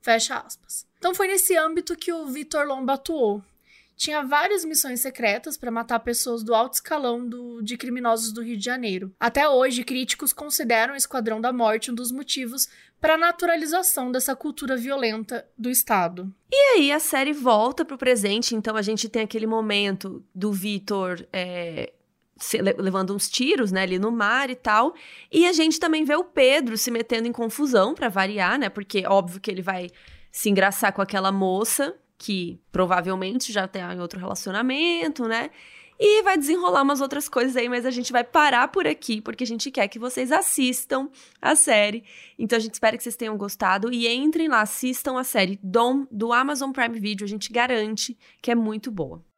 Fecha 0.00 0.36
aspas. 0.36 0.84
Então 0.98 1.14
foi 1.14 1.28
nesse 1.28 1.56
âmbito 1.56 1.96
que 1.96 2.12
o 2.12 2.26
Vitor 2.26 2.66
Lomba 2.66 2.94
atuou. 2.94 3.42
Tinha 4.02 4.24
várias 4.24 4.64
missões 4.64 5.00
secretas 5.00 5.56
para 5.56 5.70
matar 5.70 6.00
pessoas 6.00 6.42
do 6.42 6.56
alto 6.56 6.74
escalão 6.74 7.24
do, 7.24 7.62
de 7.62 7.76
criminosos 7.76 8.32
do 8.32 8.42
Rio 8.42 8.56
de 8.56 8.64
Janeiro. 8.64 9.14
Até 9.20 9.48
hoje, 9.48 9.84
críticos 9.84 10.32
consideram 10.32 10.94
o 10.94 10.96
Esquadrão 10.96 11.40
da 11.40 11.52
Morte 11.52 11.92
um 11.92 11.94
dos 11.94 12.10
motivos 12.10 12.68
para 13.00 13.14
a 13.14 13.16
naturalização 13.16 14.10
dessa 14.10 14.34
cultura 14.34 14.76
violenta 14.76 15.46
do 15.56 15.70
Estado. 15.70 16.34
E 16.50 16.56
aí 16.74 16.90
a 16.90 16.98
série 16.98 17.32
volta 17.32 17.84
pro 17.84 17.96
presente, 17.96 18.56
então 18.56 18.74
a 18.74 18.82
gente 18.82 19.08
tem 19.08 19.22
aquele 19.22 19.46
momento 19.46 20.20
do 20.34 20.52
Vitor 20.52 21.24
é, 21.32 21.92
levando 22.78 23.14
uns 23.14 23.30
tiros, 23.30 23.70
né, 23.70 23.82
ali 23.82 24.00
no 24.00 24.10
mar 24.10 24.50
e 24.50 24.56
tal. 24.56 24.96
E 25.30 25.46
a 25.46 25.52
gente 25.52 25.78
também 25.78 26.04
vê 26.04 26.16
o 26.16 26.24
Pedro 26.24 26.76
se 26.76 26.90
metendo 26.90 27.28
em 27.28 27.32
confusão 27.32 27.94
para 27.94 28.08
variar, 28.08 28.58
né? 28.58 28.68
Porque 28.68 29.06
óbvio 29.06 29.40
que 29.40 29.48
ele 29.48 29.62
vai 29.62 29.90
se 30.32 30.50
engraçar 30.50 30.92
com 30.92 31.00
aquela 31.00 31.30
moça 31.30 31.94
que 32.22 32.60
provavelmente 32.70 33.52
já 33.52 33.66
tem 33.66 33.82
outro 34.00 34.20
relacionamento, 34.20 35.26
né? 35.26 35.50
E 35.98 36.22
vai 36.22 36.38
desenrolar 36.38 36.82
umas 36.82 37.00
outras 37.00 37.28
coisas 37.28 37.56
aí, 37.56 37.68
mas 37.68 37.84
a 37.84 37.90
gente 37.90 38.12
vai 38.12 38.22
parar 38.22 38.68
por 38.68 38.86
aqui, 38.86 39.20
porque 39.20 39.42
a 39.42 39.46
gente 39.46 39.70
quer 39.70 39.88
que 39.88 39.98
vocês 39.98 40.30
assistam 40.30 41.08
a 41.40 41.56
série. 41.56 42.04
Então 42.38 42.56
a 42.56 42.60
gente 42.60 42.74
espera 42.74 42.96
que 42.96 43.02
vocês 43.02 43.16
tenham 43.16 43.36
gostado 43.36 43.92
e 43.92 44.06
entrem 44.06 44.48
lá, 44.48 44.60
assistam 44.60 45.18
a 45.18 45.24
série 45.24 45.58
Dom 45.62 46.06
do 46.10 46.32
Amazon 46.32 46.70
Prime 46.70 46.98
Video. 46.98 47.24
A 47.24 47.28
gente 47.28 47.52
garante 47.52 48.16
que 48.40 48.50
é 48.50 48.54
muito 48.54 48.90
boa. 48.90 49.31